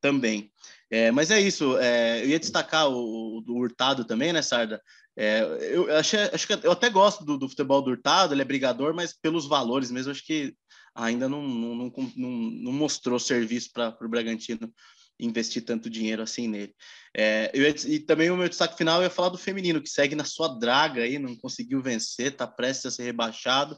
[0.00, 0.52] também.
[0.90, 4.82] É, mas é isso, é, eu ia destacar o, o Hurtado também, né, Sarda?
[5.16, 5.42] É,
[5.72, 8.94] eu achei, acho que eu até gosto do, do, futebol do Hurtado, ele é brigador,
[8.94, 10.54] mas pelos valores mesmo, acho que
[10.94, 14.72] ainda não, não, não, não mostrou serviço para o Bragantino
[15.20, 16.74] investir tanto dinheiro assim nele.
[17.16, 20.24] É, eu, e também o meu destaque final ia falar do feminino, que segue na
[20.24, 23.76] sua draga aí, não conseguiu vencer, está prestes a ser rebaixado.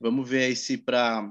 [0.00, 1.30] Vamos ver aí se para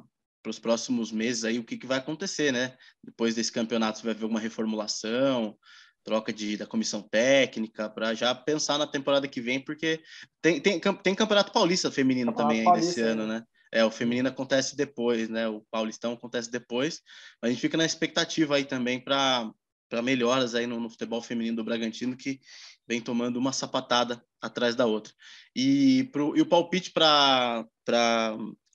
[0.49, 2.75] para os próximos meses aí o que, que vai acontecer, né?
[3.03, 5.55] Depois desse campeonato, vai ver uma reformulação,
[6.03, 10.01] troca de, da comissão técnica, para já pensar na temporada que vem, porque
[10.41, 13.43] tem, tem, tem campeonato paulista feminino campeonato também paulista, desse ano, né?
[13.71, 15.47] É, o feminino acontece depois, né?
[15.47, 17.01] O paulistão acontece depois.
[17.39, 19.49] Mas a gente fica na expectativa aí também para
[19.87, 22.39] para melhoras aí no, no, futebol feminino do Bragantino, que
[22.87, 25.11] vem tomando uma sapatada atrás da outra.
[25.55, 27.65] E, pro, e o palpite para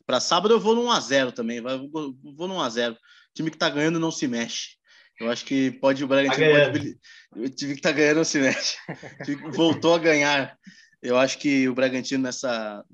[0.06, 1.60] para sábado eu vou no 1x0 também.
[1.60, 2.92] Vai, vou, vou no 1x0.
[2.92, 2.98] O
[3.34, 4.76] time que tá ganhando não se mexe.
[5.18, 6.98] Eu acho que pode o Bragantino tá pode,
[7.36, 8.76] o time que tá ganhando não se mexe.
[9.54, 10.58] voltou a ganhar.
[11.00, 12.84] Eu acho que o Bragantino nessa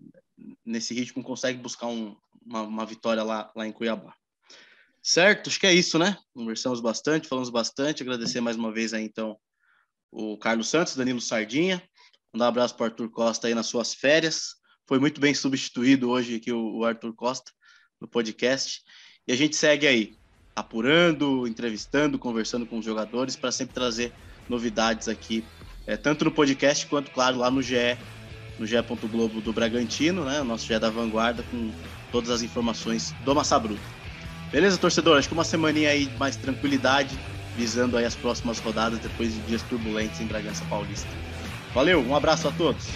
[0.65, 4.15] nesse ritmo consegue buscar um, uma, uma, vitória lá, lá em Cuiabá.
[5.03, 5.49] Certo?
[5.49, 6.17] Acho que é isso, né?
[6.35, 8.03] Conversamos bastante, falamos bastante.
[8.03, 9.39] Agradecer mais uma vez aí, então,
[10.11, 11.83] o Carlos Santos, Danilo Sardinha.
[12.33, 14.60] Mandar um abraço para o Arthur Costa aí nas suas férias
[14.91, 17.53] foi muito bem substituído hoje aqui o, Arthur Costa
[18.01, 18.83] no podcast.
[19.25, 20.17] E a gente segue aí,
[20.57, 24.13] apurando, entrevistando, conversando com os jogadores para sempre trazer
[24.49, 25.45] novidades aqui,
[25.87, 27.97] é, tanto no podcast quanto, claro, lá no GE,
[28.59, 28.75] no GE.
[29.09, 30.41] Globo do Bragantino, né?
[30.41, 31.71] O nosso GE da Vanguarda, com
[32.11, 33.81] todas as informações do Massa Bruta.
[34.51, 35.19] Beleza, torcedor?
[35.19, 37.17] Acho que uma semaninha aí mais tranquilidade,
[37.57, 41.09] visando aí as próximas rodadas depois de dias turbulentos em Bragança Paulista.
[41.73, 42.89] Valeu, um abraço a todos.